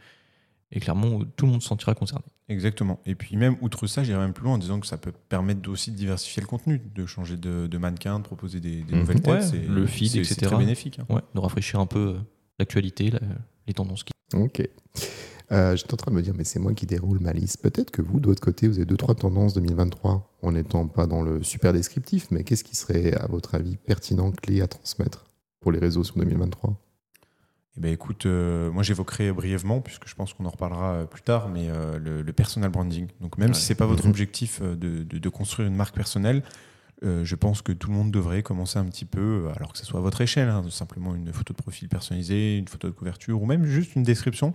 et 0.73 0.81
clairement, 0.81 1.21
tout 1.37 1.47
le 1.47 1.53
monde 1.53 1.63
se 1.63 1.69
sentira 1.69 1.95
concerné. 1.95 2.25
Exactement. 2.49 3.01
Et 3.05 3.15
puis 3.15 3.37
même, 3.37 3.57
outre 3.61 3.87
ça, 3.87 4.05
j'irai 4.05 4.19
même 4.19 4.33
plus 4.33 4.45
loin 4.45 4.55
en 4.55 4.59
disant 4.59 4.79
que 4.79 4.87
ça 4.87 4.99
peut 4.99 5.13
permettre 5.29 5.69
aussi 5.69 5.91
de 5.91 5.97
diversifier 5.97 6.41
le 6.41 6.47
contenu, 6.47 6.81
de 6.95 7.07
changer 7.07 7.37
de, 7.37 7.79
mannequin, 7.79 8.19
de 8.19 8.25
proposer 8.25 8.61
des, 8.61 8.85
mhm. 8.85 9.01
nouvelles 9.01 9.21
têtes. 9.21 9.53
le 9.69 9.87
feed, 9.87 10.17
etc. 10.17 10.35
C'est 10.39 10.47
très 10.47 10.57
bénéfique. 10.57 11.01
Hein. 11.01 11.07
Ouais, 11.13 11.23
de 11.35 11.41
rafraîchir 11.41 11.81
un 11.81 11.87
peu 11.87 11.99
euh, 11.99 12.19
l'actualité, 12.59 13.13
les 13.67 13.75
tendances. 13.75 14.05
Qui... 14.05 14.13
Ok. 14.35 14.63
Euh, 15.53 15.75
J'étais 15.75 15.95
en 15.95 15.97
train 15.97 16.13
de 16.13 16.17
me 16.17 16.23
dire, 16.23 16.35
mais 16.37 16.45
c'est 16.45 16.61
moi 16.61 16.73
qui 16.73 16.87
déroule 16.87 17.19
ma 17.19 17.33
liste. 17.33 17.61
Peut-être 17.61 17.91
que 17.91 18.03
vous, 18.03 18.21
de 18.21 18.27
votre 18.27 18.41
côté, 18.41 18.69
vous 18.69 18.77
avez 18.77 18.87
deux, 18.87 18.97
trois 18.97 19.17
tendances 19.17 19.55
2023, 19.55 20.39
en 20.43 20.53
n'étant 20.53 20.87
pas 20.87 21.09
dans 21.09 21.23
le 21.23 21.43
super 21.43 21.73
descriptif, 21.73 22.29
mais 22.31 22.45
qu'est-ce 22.45 22.63
qui 22.63 22.77
serait, 22.77 23.13
à 23.15 23.27
votre 23.27 23.57
avis, 23.57 23.77
pertinent, 23.77 24.31
clé 24.31 24.61
à 24.61 24.69
transmettre 24.69 25.25
pour 25.59 25.73
les 25.73 25.81
réseaux 25.81 26.05
sur 26.05 26.17
2023 26.17 26.81
eh 27.77 27.81
ben, 27.81 27.93
écoute, 27.93 28.27
euh, 28.27 28.71
moi 28.73 28.83
j'évoquerai 28.83 29.33
brièvement, 29.33 29.81
puisque 29.81 30.09
je 30.09 30.15
pense 30.15 30.35
qu'on 30.35 30.45
en 30.45 30.51
reparlera 30.51 30.93
euh, 30.93 31.05
plus 31.05 31.23
tard, 31.23 31.49
mais 31.49 31.69
euh, 31.69 31.99
le, 31.99 32.33
personal 32.33 32.71
branding. 32.71 33.07
Donc 33.21 33.39
même 33.39 33.55
si 33.55 33.63
ce 33.63 33.73
n'est 33.73 33.77
pas 33.77 33.87
votre 33.87 34.05
mhm. 34.05 34.11
objectif 34.11 34.61
de, 34.61 35.29
construire 35.29 35.69
une 35.69 35.77
marque 35.77 35.95
personnelle, 35.95 36.43
je 37.03 37.35
pense 37.35 37.63
que 37.63 37.73
tout 37.73 37.89
le 37.89 37.97
monde 37.97 38.11
devrait 38.11 38.43
commencer 38.43 38.79
un 38.79 38.85
petit 38.85 39.07
peu, 39.07 39.49
alors 39.57 39.73
que 39.73 39.79
ce 39.79 39.87
soit 39.87 40.01
à 40.01 40.03
votre 40.03 40.21
échelle, 40.21 40.49
hein, 40.49 40.63
simplement 40.69 41.15
une 41.15 41.33
photo 41.33 41.55
de 41.55 41.59
profil 41.59 41.89
personnalisée, 41.89 42.59
une 42.59 42.69
photo 42.69 42.89
de 42.89 42.93
couverture, 42.93 43.41
ou 43.41 43.47
même 43.47 43.65
juste 43.65 43.95
une 43.95 44.03
description. 44.03 44.53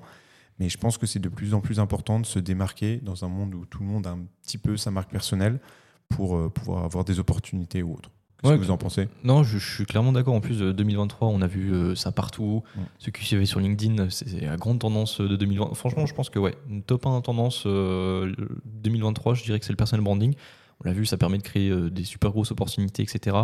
Mais 0.59 0.69
je 0.69 0.77
pense 0.77 0.99
que 0.99 1.07
c'est 1.07 1.19
de 1.19 1.29
plus 1.29 1.55
en 1.55 1.61
plus 1.61 1.79
important 1.79 2.19
de 2.19 2.25
se 2.25 2.37
démarquer 2.37 2.97
dans 2.97 3.25
un 3.25 3.29
monde 3.29 3.55
où 3.55 3.65
tout 3.65 3.79
le 3.79 3.87
monde 3.87 4.05
a 4.05 4.11
un 4.11 4.25
petit 4.43 4.59
peu 4.59 4.77
sa 4.77 4.91
marque 4.91 5.09
personnelle 5.09 5.59
pour 6.07 6.51
pouvoir 6.53 6.83
avoir 6.83 7.03
des 7.03 7.17
opportunités 7.17 7.81
ou 7.81 7.93
autres. 7.93 8.11
Qu'est-ce 8.41 8.53
que 8.53 8.59
vous 8.59 8.71
en 8.71 8.77
pensez? 8.77 9.07
Non, 9.23 9.43
je, 9.43 9.57
suis 9.57 9.85
clairement 9.85 10.11
d'accord. 10.11 10.33
En 10.33 10.41
plus, 10.41 10.59
2023, 10.59 11.27
on 11.29 11.41
a 11.41 11.47
vu 11.47 11.73
euh, 11.73 11.95
ça 11.95 12.11
partout. 12.11 12.63
Ceux 12.99 13.11
qui 13.11 13.25
suivaient 13.25 13.45
sur 13.45 13.59
LinkedIn, 13.59 14.09
c'est 14.09 14.41
la 14.41 14.57
grande 14.57 14.79
tendance 14.79 15.21
de 15.21 15.35
2020. 15.35 15.73
Franchement, 15.73 16.05
je 16.05 16.13
pense 16.13 16.29
que 16.29 16.39
ouais, 16.39 16.55
une 16.69 16.83
top 16.83 17.05
1 17.05 17.21
tendance 17.21 17.65
2023, 17.65 19.31
euh, 19.31 19.35
je 19.35 19.43
dirais 19.43 19.59
que 19.59 19.65
c'est 19.65 19.73
le 19.73 19.77
personal 19.77 20.03
branding. 20.03 20.35
On 20.83 20.87
l'a 20.87 20.93
vu, 20.93 21.05
ça 21.05 21.17
permet 21.17 21.37
de 21.37 21.43
créer 21.43 21.69
euh, 21.69 21.89
des 21.89 22.03
super 22.03 22.31
grosses 22.31 22.51
opportunités, 22.51 23.03
etc. 23.03 23.37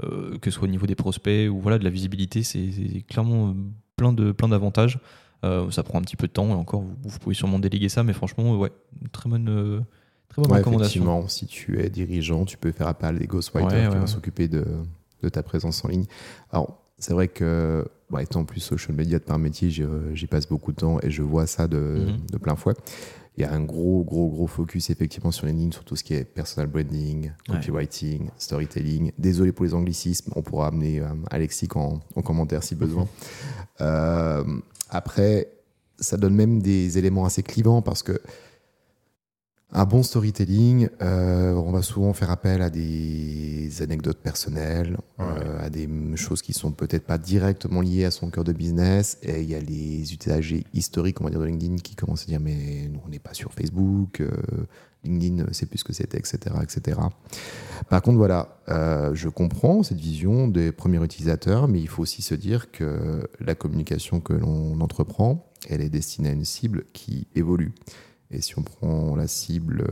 que 0.00 0.50
ce 0.50 0.50
soit 0.50 0.64
au 0.64 0.70
niveau 0.70 0.86
des 0.86 0.94
prospects 0.94 1.50
ou 1.50 1.60
voilà, 1.60 1.78
de 1.78 1.84
la 1.84 1.90
visibilité, 1.90 2.42
c'est 2.42 3.04
clairement 3.06 3.54
plein 3.96 4.14
de 4.14 4.32
plein 4.32 4.48
d'avantages. 4.48 4.98
ça 5.42 5.82
prend 5.82 5.98
un 5.98 6.02
petit 6.02 6.16
peu 6.16 6.26
de 6.26 6.32
temps 6.32 6.48
et 6.48 6.54
encore, 6.54 6.80
vous, 6.80 6.96
vous, 7.02 7.18
pouvez 7.18 7.34
sûrement 7.34 7.58
déléguer 7.58 7.90
ça, 7.90 8.02
mais 8.02 8.14
franchement, 8.14 8.56
ouais, 8.56 8.72
très 9.12 9.28
bonne 9.28 9.84
Très 10.30 10.42
bonne 10.42 10.52
recommandation. 10.52 11.02
Effectivement, 11.02 11.28
si 11.28 11.46
tu 11.46 11.80
es 11.80 11.90
dirigeant, 11.90 12.44
tu 12.44 12.56
peux 12.56 12.72
faire 12.72 12.88
appel 12.88 13.16
à 13.16 13.18
des 13.18 13.26
ghostwriters 13.26 13.90
qui 13.90 13.96
vont 13.96 14.06
s'occuper 14.06 14.48
de, 14.48 14.64
de, 15.22 15.28
ta 15.28 15.42
présence 15.42 15.84
en 15.84 15.88
ligne. 15.88 16.06
Alors, 16.52 16.78
c'est 16.98 17.12
vrai 17.12 17.28
que, 17.28 17.86
bah, 18.10 18.22
étant 18.22 18.44
plus 18.44 18.60
social 18.60 18.94
media 18.94 19.18
de 19.18 19.24
par 19.24 19.38
métier, 19.38 19.70
j'y 19.70 20.26
passe 20.26 20.48
beaucoup 20.48 20.72
de 20.72 20.76
temps 20.76 20.98
et 21.02 21.10
je 21.10 21.22
vois 21.22 21.46
ça 21.46 21.66
de, 21.66 22.06
mhm. 22.06 22.26
de, 22.30 22.38
plein 22.38 22.54
fouet. 22.54 22.74
Il 23.36 23.42
y 23.42 23.44
a 23.44 23.52
un 23.52 23.62
gros, 23.62 24.04
gros, 24.04 24.28
gros 24.28 24.46
focus 24.46 24.90
effectivement 24.90 25.30
sur 25.30 25.46
les 25.46 25.52
lignes, 25.52 25.72
sur 25.72 25.84
tout 25.84 25.96
ce 25.96 26.04
qui 26.04 26.14
est 26.14 26.24
personal 26.24 26.68
branding, 26.68 27.32
copywriting, 27.48 28.28
storytelling. 28.36 29.12
Désolé 29.18 29.52
pour 29.52 29.64
les 29.64 29.72
anglicismes, 29.72 30.32
on 30.36 30.42
pourra 30.42 30.68
amener 30.68 31.00
euh, 31.00 31.06
Alexis 31.30 31.68
en, 31.74 32.00
en, 32.14 32.22
commentaire 32.22 32.62
si 32.62 32.74
besoin. 32.74 33.08
Euh, 33.80 34.44
après, 34.90 35.48
ça 35.98 36.16
donne 36.16 36.34
même 36.34 36.60
des 36.60 36.98
éléments 36.98 37.24
assez 37.24 37.42
clivants 37.42 37.82
parce 37.82 38.02
que 38.02 38.20
un 39.72 39.84
bon 39.84 40.02
storytelling, 40.02 40.88
euh, 41.00 41.52
on 41.54 41.70
va 41.70 41.82
souvent 41.82 42.12
faire 42.12 42.30
appel 42.30 42.60
à 42.60 42.70
des 42.70 43.82
anecdotes 43.82 44.18
personnelles, 44.18 44.96
euh, 45.20 45.64
à 45.64 45.70
des 45.70 45.88
choses 46.16 46.42
qui 46.42 46.52
sont 46.52 46.72
peut-être 46.72 47.06
pas 47.06 47.18
directement 47.18 47.80
liées 47.80 48.04
à 48.04 48.10
son 48.10 48.30
cœur 48.30 48.42
de 48.42 48.52
business. 48.52 49.18
Et 49.22 49.42
il 49.42 49.48
y 49.48 49.54
a 49.54 49.60
les 49.60 50.12
usagers 50.12 50.64
historiques, 50.74 51.20
on 51.20 51.24
va 51.24 51.30
dire, 51.30 51.38
de 51.38 51.46
LinkedIn 51.46 51.76
qui 51.76 51.94
commencent 51.94 52.24
à 52.24 52.26
dire 52.26 52.40
mais 52.40 52.88
nous, 52.90 53.00
on 53.06 53.08
n'est 53.08 53.20
pas 53.20 53.32
sur 53.32 53.52
Facebook, 53.52 54.20
euh, 54.20 54.30
LinkedIn, 55.04 55.46
c'est 55.52 55.66
plus 55.66 55.78
ce 55.78 55.84
que 55.84 55.92
c'était, 55.92 56.18
etc., 56.18 56.38
etc. 56.62 57.00
Par 57.88 58.02
contre, 58.02 58.18
voilà, 58.18 58.60
je 59.14 59.30
comprends 59.30 59.82
cette 59.82 59.98
vision 59.98 60.46
des 60.46 60.72
premiers 60.72 61.02
utilisateurs, 61.02 61.68
mais 61.68 61.80
il 61.80 61.88
faut 61.88 62.02
aussi 62.02 62.20
se 62.20 62.34
dire 62.34 62.70
que 62.70 63.26
la 63.40 63.54
communication 63.54 64.20
que 64.20 64.34
l'on 64.34 64.78
entreprend, 64.82 65.50
elle 65.70 65.80
est 65.80 65.88
destinée 65.88 66.28
à 66.28 66.32
une 66.32 66.44
cible 66.44 66.84
qui 66.92 67.28
évolue. 67.34 67.72
Et 68.30 68.40
si 68.40 68.58
on 68.58 68.62
prend 68.62 69.16
la 69.16 69.26
cible 69.26 69.84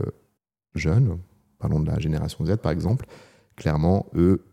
jeune, 0.75 1.19
parlons 1.57 1.79
de 1.79 1.87
la 1.87 1.99
génération 1.99 2.45
Z 2.45 2.57
par 2.57 2.71
exemple, 2.71 3.05
clairement, 3.55 4.07
eux, 4.15 4.45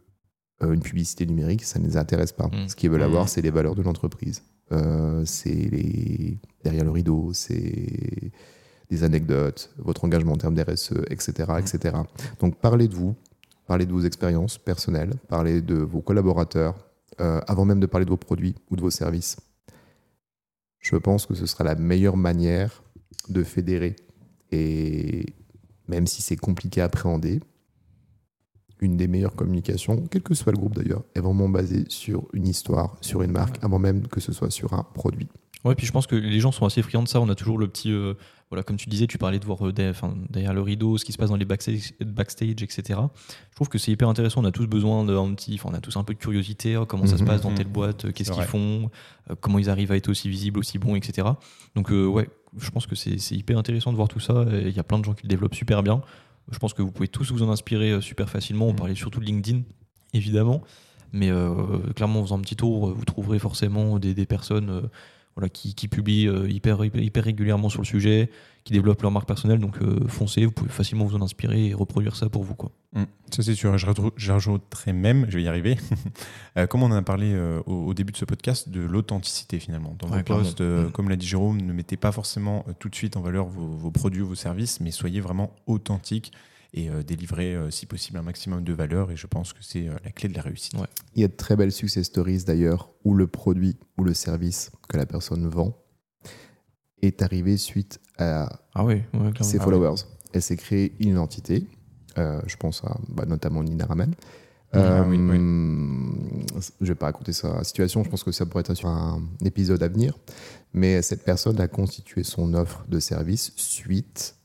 euh, 0.62 0.72
une 0.72 0.80
publicité 0.80 1.26
numérique, 1.26 1.64
ça 1.64 1.78
ne 1.78 1.86
les 1.86 1.96
intéresse 1.96 2.32
pas. 2.32 2.48
Mmh. 2.48 2.68
Ce 2.68 2.76
qu'ils 2.76 2.90
veulent 2.90 3.02
avoir, 3.02 3.24
mmh. 3.24 3.28
c'est 3.28 3.42
les 3.42 3.50
valeurs 3.50 3.74
de 3.74 3.82
l'entreprise. 3.82 4.42
Euh, 4.72 5.24
c'est 5.24 5.50
les... 5.50 6.38
derrière 6.64 6.84
le 6.84 6.90
rideau, 6.90 7.32
c'est 7.32 8.32
des 8.90 9.04
anecdotes, 9.04 9.70
votre 9.78 10.04
engagement 10.04 10.32
en 10.32 10.36
termes 10.36 10.54
d'RSE, 10.54 10.94
etc., 11.10 11.52
etc. 11.58 11.96
Donc 12.40 12.56
parlez 12.56 12.88
de 12.88 12.94
vous, 12.94 13.16
parlez 13.66 13.84
de 13.84 13.92
vos 13.92 14.02
expériences 14.02 14.58
personnelles, 14.58 15.14
parlez 15.28 15.60
de 15.60 15.74
vos 15.74 16.00
collaborateurs, 16.00 16.74
euh, 17.20 17.40
avant 17.46 17.64
même 17.64 17.80
de 17.80 17.86
parler 17.86 18.04
de 18.04 18.10
vos 18.10 18.16
produits 18.16 18.54
ou 18.70 18.76
de 18.76 18.80
vos 18.80 18.90
services. 18.90 19.36
Je 20.78 20.96
pense 20.96 21.26
que 21.26 21.34
ce 21.34 21.46
sera 21.46 21.64
la 21.64 21.74
meilleure 21.74 22.16
manière 22.16 22.82
de 23.28 23.42
fédérer. 23.42 23.96
Et 24.52 25.26
même 25.88 26.06
si 26.06 26.22
c'est 26.22 26.36
compliqué 26.36 26.80
à 26.80 26.84
appréhender, 26.84 27.40
une 28.80 28.96
des 28.96 29.08
meilleures 29.08 29.34
communications, 29.34 30.06
quel 30.10 30.22
que 30.22 30.34
soit 30.34 30.52
le 30.52 30.58
groupe 30.58 30.74
d'ailleurs, 30.74 31.02
est 31.14 31.20
vraiment 31.20 31.48
basée 31.48 31.84
sur 31.88 32.28
une 32.32 32.46
histoire, 32.46 32.96
sur 33.00 33.22
une 33.22 33.32
marque, 33.32 33.62
avant 33.62 33.78
même 33.78 34.06
que 34.06 34.20
ce 34.20 34.32
soit 34.32 34.50
sur 34.50 34.74
un 34.74 34.82
produit. 34.82 35.28
Ouais, 35.64 35.74
puis 35.74 35.86
je 35.86 35.92
pense 35.92 36.06
que 36.06 36.14
les 36.14 36.40
gens 36.40 36.52
sont 36.52 36.64
assez 36.64 36.82
friands 36.82 37.02
de 37.02 37.08
ça. 37.08 37.20
On 37.20 37.28
a 37.28 37.34
toujours 37.34 37.58
le 37.58 37.66
petit. 37.66 37.90
Euh, 37.90 38.14
voilà, 38.50 38.62
comme 38.62 38.76
tu 38.76 38.88
disais, 38.88 39.08
tu 39.08 39.18
parlais 39.18 39.40
de 39.40 39.44
voir 39.44 39.66
euh, 39.66 39.72
derrière 39.72 40.54
le 40.54 40.60
rideau 40.60 40.98
ce 40.98 41.04
qui 41.04 41.10
se 41.12 41.18
passe 41.18 41.30
dans 41.30 41.36
les 41.36 41.44
backstage, 41.44 41.92
backstage 42.00 42.62
etc. 42.62 43.00
Je 43.50 43.56
trouve 43.56 43.68
que 43.68 43.78
c'est 43.78 43.90
hyper 43.90 44.08
intéressant. 44.08 44.42
On 44.42 44.44
a 44.44 44.52
tous 44.52 44.66
besoin 44.66 45.04
d'un 45.04 45.34
petit. 45.34 45.58
on 45.64 45.74
a 45.74 45.80
tous 45.80 45.96
un 45.96 46.04
peu 46.04 46.14
de 46.14 46.18
curiosité. 46.18 46.76
Hein, 46.76 46.84
comment 46.86 47.06
ça 47.06 47.16
se 47.16 47.22
mhm. 47.22 47.28
passe 47.28 47.40
dans 47.40 47.52
telle 47.52 47.66
boîte 47.66 48.04
euh, 48.04 48.12
Qu'est-ce 48.12 48.30
qu'ils 48.30 48.44
font 48.44 48.90
Comment 49.40 49.58
ils 49.58 49.68
arrivent 49.68 49.90
à 49.90 49.96
être 49.96 50.08
aussi 50.08 50.28
visibles, 50.28 50.60
aussi 50.60 50.78
bons, 50.78 50.94
etc. 50.94 51.26
Donc, 51.74 51.90
ouais, 51.90 52.28
je 52.56 52.70
pense 52.70 52.86
que 52.86 52.94
c'est 52.94 53.34
hyper 53.34 53.58
intéressant 53.58 53.90
de 53.90 53.96
voir 53.96 54.08
tout 54.08 54.20
ça. 54.20 54.46
Il 54.52 54.70
y 54.70 54.78
a 54.78 54.84
plein 54.84 55.00
de 55.00 55.04
gens 55.04 55.14
qui 55.14 55.24
le 55.24 55.28
développent 55.28 55.56
super 55.56 55.82
bien. 55.82 56.00
Je 56.52 56.58
pense 56.60 56.74
que 56.74 56.82
vous 56.82 56.92
pouvez 56.92 57.08
tous 57.08 57.32
vous 57.32 57.42
en 57.42 57.50
inspirer 57.50 58.00
super 58.00 58.30
facilement. 58.30 58.66
On 58.66 58.70
mhm. 58.70 58.76
parlait 58.76 58.94
surtout 58.94 59.18
de 59.18 59.24
LinkedIn, 59.24 59.62
évidemment. 60.14 60.62
Mais 61.12 61.32
clairement, 61.96 62.20
en 62.20 62.22
faisant 62.22 62.38
un 62.38 62.42
petit 62.42 62.54
tour, 62.54 62.94
vous 62.94 63.04
trouverez 63.04 63.40
forcément 63.40 63.98
des, 63.98 64.14
des 64.14 64.26
personnes 64.26 64.88
voilà, 65.36 65.50
qui, 65.50 65.74
qui 65.74 65.86
publient 65.86 66.28
euh, 66.28 66.48
hyper, 66.48 66.82
hyper, 66.84 67.22
régulièrement 67.22 67.68
sur 67.68 67.82
le 67.82 67.86
sujet, 67.86 68.30
qui 68.64 68.72
développent 68.72 69.02
leur 69.02 69.10
marque 69.10 69.28
personnelle. 69.28 69.58
Donc 69.58 69.76
euh, 69.82 70.08
foncez, 70.08 70.46
vous 70.46 70.50
pouvez 70.50 70.70
facilement 70.70 71.04
vous 71.04 71.14
en 71.14 71.20
inspirer 71.20 71.66
et 71.66 71.74
reproduire 71.74 72.16
ça 72.16 72.30
pour 72.30 72.42
vous. 72.42 72.54
Quoi. 72.54 72.72
Mmh. 72.94 73.02
ça 73.30 73.42
c'est 73.42 73.54
sûr, 73.54 73.76
je 73.76 74.32
rajouterais 74.32 74.94
même, 74.94 75.26
je 75.28 75.36
vais 75.36 75.42
y 75.44 75.48
arriver, 75.48 75.76
euh, 76.56 76.66
comme 76.66 76.82
on 76.82 76.86
en 76.86 76.92
a 76.92 77.02
parlé 77.02 77.38
au, 77.66 77.92
début 77.92 78.12
de 78.12 78.16
ce 78.16 78.24
podcast, 78.24 78.70
de 78.70 78.80
l'authenticité 78.80 79.60
finalement. 79.60 79.94
Dans 79.98 80.08
vos 80.08 80.22
posts, 80.22 80.62
mmh. 80.62 80.90
comme 80.92 81.10
l'a 81.10 81.16
dit 81.16 81.26
Jérôme, 81.26 81.60
ne 81.60 81.72
mettez 81.74 81.98
pas 81.98 82.12
forcément 82.12 82.64
tout 82.78 82.88
de 82.88 82.94
suite 82.94 83.18
en 83.18 83.20
valeur 83.20 83.46
vos, 83.46 83.66
vos 83.66 83.90
produits 83.90 84.22
ou 84.22 84.28
vos 84.28 84.34
services, 84.34 84.80
mais 84.80 84.90
soyez 84.90 85.20
vraiment 85.20 85.54
authentique 85.66 86.32
et 86.74 86.90
euh, 86.90 87.02
délivrer, 87.02 87.54
euh, 87.54 87.70
si 87.70 87.86
possible, 87.86 88.18
un 88.18 88.22
maximum 88.22 88.62
de 88.62 88.72
valeur. 88.72 89.10
Et 89.10 89.16
je 89.16 89.26
pense 89.26 89.52
que 89.52 89.62
c'est 89.62 89.88
euh, 89.88 89.94
la 90.04 90.10
clé 90.10 90.28
de 90.28 90.34
la 90.34 90.42
réussite. 90.42 90.74
Il 91.14 91.22
y 91.22 91.24
a 91.24 91.28
de 91.28 91.32
très 91.32 91.56
belles 91.56 91.72
success 91.72 92.06
stories 92.06 92.44
d'ailleurs 92.44 92.90
où 93.04 93.14
le 93.14 93.26
produit 93.26 93.76
ou 93.98 94.04
le 94.04 94.14
service 94.14 94.70
que 94.88 94.96
la 94.96 95.06
personne 95.06 95.46
vend 95.48 95.76
est 97.02 97.22
arrivé 97.22 97.56
suite 97.56 98.00
à 98.18 98.60
ah 98.74 98.84
oui, 98.84 99.02
ses 99.40 99.58
followers. 99.58 100.02
Elle 100.32 100.42
s'est 100.42 100.56
créée 100.56 100.94
une 100.98 101.10
identité. 101.10 101.66
je 102.16 102.56
pense 102.56 102.82
à 102.84 102.98
bah, 103.08 103.24
notamment 103.26 103.62
Nina 103.62 103.86
Raman. 103.86 104.14
Ah 104.72 105.04
je 105.04 105.12
ne 106.80 106.86
vais 106.86 106.94
pas 106.94 107.06
raconter 107.06 107.32
sa 107.32 107.62
situation, 107.64 108.02
je 108.02 108.10
pense 108.10 108.24
que 108.24 108.32
ça 108.32 108.44
pourrait 108.44 108.62
être 108.62 108.74
sur 108.74 108.88
un 108.88 109.22
épisode 109.44 109.82
à 109.82 109.88
venir. 109.88 110.18
Mais 110.74 111.00
cette 111.02 111.24
personne 111.24 111.60
a 111.60 111.68
constitué 111.68 112.24
son 112.24 112.54
offre 112.54 112.84
de 112.88 112.98
service 112.98 113.52
suite 113.56 114.36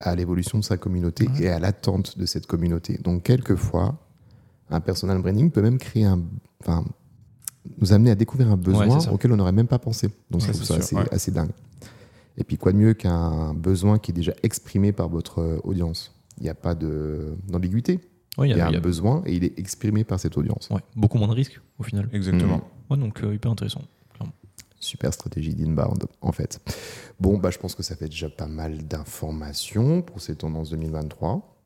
à 0.00 0.14
l'évolution 0.14 0.58
de 0.58 0.64
sa 0.64 0.76
communauté 0.76 1.26
et 1.40 1.48
à 1.48 1.58
l'attente 1.58 2.18
de 2.18 2.26
cette 2.26 2.46
communauté. 2.46 2.98
Donc, 2.98 3.24
quelquefois, 3.24 3.98
un 4.70 4.80
personal 4.80 5.20
branding 5.20 5.50
peut 5.50 5.62
même 5.62 5.78
créer 5.78 6.04
un. 6.04 6.22
Enfin, 6.60 6.84
nous 7.78 7.92
amener 7.92 8.10
à 8.10 8.14
découvrir 8.14 8.50
un 8.50 8.56
besoin 8.56 8.98
auquel 9.10 9.32
on 9.32 9.36
n'aurait 9.36 9.52
même 9.52 9.66
pas 9.66 9.78
pensé. 9.78 10.08
Donc, 10.30 10.42
c'est 10.42 10.54
ça 10.54 10.76
assez, 10.76 10.96
assez, 11.10 11.30
dingue. 11.30 11.50
Et 12.36 12.44
puis, 12.44 12.58
quoi 12.58 12.72
de 12.72 12.76
mieux 12.76 12.94
qu'un 12.94 13.54
besoin 13.54 13.98
qui 13.98 14.12
est 14.12 14.14
déjà 14.14 14.32
exprimé 14.42 14.92
par 14.92 15.08
votre 15.08 15.40
euh, 15.40 15.58
audience? 15.64 16.12
Il 16.38 16.44
n'y 16.44 16.50
a 16.50 16.54
pas 16.54 16.74
d'ambiguïté. 16.74 17.98
il 18.38 18.48
y 18.48 18.60
a, 18.60 18.68
un 18.68 18.80
besoin 18.80 19.22
et 19.24 19.34
il 19.34 19.42
est 19.42 19.58
exprimé 19.58 20.04
par 20.04 20.20
cette 20.20 20.36
audience. 20.36 20.68
beaucoup 20.94 21.18
moins 21.18 21.28
de 21.28 21.32
risques 21.32 21.60
au 21.78 21.82
final. 21.82 22.08
Exactement. 22.12 22.60
donc, 22.90 23.22
euh, 23.22 23.34
hyper 23.34 23.50
intéressant. 23.50 23.82
Super 24.78 25.12
stratégie 25.12 25.54
d'inbound, 25.54 26.04
en 26.20 26.32
fait. 26.32 26.60
Bon, 27.18 27.38
bah, 27.38 27.50
je 27.50 27.58
pense 27.58 27.74
que 27.74 27.82
ça 27.82 27.96
fait 27.96 28.08
déjà 28.08 28.28
pas 28.28 28.46
mal 28.46 28.86
d'informations 28.86 30.02
pour 30.02 30.20
ces 30.20 30.36
tendances 30.36 30.70
2023. 30.70 31.56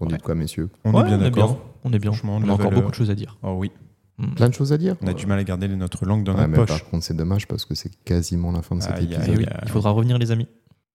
On 0.00 0.06
dit 0.06 0.18
quoi, 0.18 0.34
messieurs? 0.34 0.70
On 0.84 1.00
est 1.00 1.04
bien 1.04 1.18
d'accord. 1.18 1.58
On 1.84 1.92
est 1.92 1.98
bien. 1.98 2.12
On 2.24 2.48
a 2.48 2.52
encore 2.52 2.72
beaucoup 2.72 2.90
de 2.90 2.94
choses 2.94 3.10
à 3.10 3.14
dire. 3.14 3.38
Oh 3.42 3.52
oui. 3.52 3.70
Hmm. 4.18 4.34
Plein 4.34 4.48
de 4.48 4.54
choses 4.54 4.72
à 4.72 4.78
dire. 4.78 4.96
On 5.02 5.06
a 5.06 5.14
du 5.14 5.26
mal 5.26 5.38
à 5.38 5.44
garder 5.44 5.68
notre 5.68 6.06
langue 6.06 6.24
dans 6.24 6.34
notre 6.34 6.52
poche. 6.52 6.68
Par 6.68 6.90
contre, 6.90 7.04
c'est 7.04 7.16
dommage 7.16 7.46
parce 7.48 7.64
que 7.64 7.74
c'est 7.74 7.94
quasiment 8.04 8.52
la 8.52 8.62
fin 8.62 8.76
de 8.76 8.82
cet 8.82 9.00
épisode. 9.00 9.46
Il 9.62 9.68
faudra 9.68 9.90
revenir, 9.90 10.18
les 10.18 10.30
amis. 10.30 10.48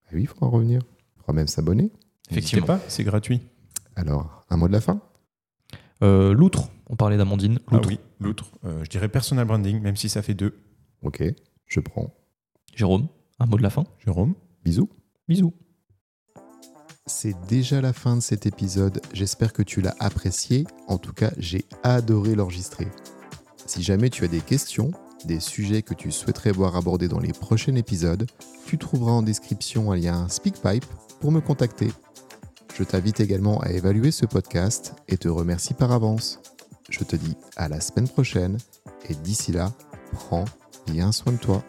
Ah 0.05 0.11
oui, 0.13 0.21
il 0.21 0.27
faudra 0.27 0.47
revenir. 0.47 0.81
Il 1.15 1.19
faudra 1.19 1.33
même 1.33 1.47
s'abonner. 1.47 1.91
Effectivement. 2.31 2.65
pas, 2.65 2.79
c'est 2.87 3.03
gratuit. 3.03 3.41
Alors, 3.95 4.45
un 4.49 4.57
mot 4.57 4.67
de 4.67 4.73
la 4.73 4.81
fin? 4.81 5.01
Euh, 6.03 6.33
L'outre. 6.33 6.69
On 6.89 6.95
parlait 6.95 7.17
d'Amandine. 7.17 7.59
Ah 7.71 7.79
oui, 7.87 7.99
l'outre. 8.19 8.45
Euh, 8.65 8.83
je 8.83 8.89
dirais 8.89 9.09
personal 9.09 9.45
branding, 9.45 9.79
même 9.79 9.95
si 9.95 10.09
ça 10.09 10.23
fait 10.23 10.33
deux. 10.33 10.57
Ok, 11.01 11.23
je 11.65 11.79
prends. 11.79 12.13
Jérôme, 12.75 13.07
un 13.39 13.45
mot 13.45 13.57
de 13.57 13.63
la 13.63 13.69
fin 13.69 13.85
Jérôme, 14.05 14.35
bisous. 14.63 14.89
Bisous. 15.27 15.53
C'est 17.05 17.35
déjà 17.47 17.81
la 17.81 17.93
fin 17.93 18.15
de 18.15 18.21
cet 18.21 18.45
épisode. 18.45 19.01
J'espère 19.13 19.53
que 19.53 19.63
tu 19.63 19.81
l'as 19.81 19.95
apprécié. 19.99 20.65
En 20.87 20.97
tout 20.97 21.13
cas, 21.13 21.31
j'ai 21.37 21.65
adoré 21.83 22.35
l'enregistrer. 22.35 22.87
Si 23.65 23.81
jamais 23.81 24.09
tu 24.09 24.23
as 24.23 24.27
des 24.27 24.41
questions, 24.41 24.91
des 25.25 25.39
sujets 25.39 25.81
que 25.81 25.93
tu 25.93 26.11
souhaiterais 26.11 26.51
voir 26.51 26.75
abordés 26.75 27.07
dans 27.07 27.19
les 27.19 27.33
prochains 27.33 27.75
épisodes, 27.75 28.27
tu 28.65 28.77
trouveras 28.77 29.11
en 29.11 29.21
description 29.21 29.91
un 29.91 29.95
lien 29.95 30.27
SpeakPipe 30.29 30.85
pour 31.19 31.31
me 31.31 31.41
contacter. 31.41 31.91
Je 32.77 32.83
t'invite 32.83 33.19
également 33.19 33.59
à 33.61 33.71
évaluer 33.71 34.11
ce 34.11 34.25
podcast 34.25 34.93
et 35.07 35.17
te 35.17 35.27
remercie 35.27 35.73
par 35.73 35.91
avance. 35.91 36.39
Je 36.89 37.03
te 37.03 37.15
dis 37.15 37.35
à 37.55 37.67
la 37.69 37.81
semaine 37.81 38.07
prochaine 38.07 38.57
et 39.09 39.15
d'ici 39.15 39.51
là, 39.51 39.73
prends 40.11 40.45
bien 40.89 41.11
soin 41.11 41.33
de 41.33 41.37
toi. 41.37 41.63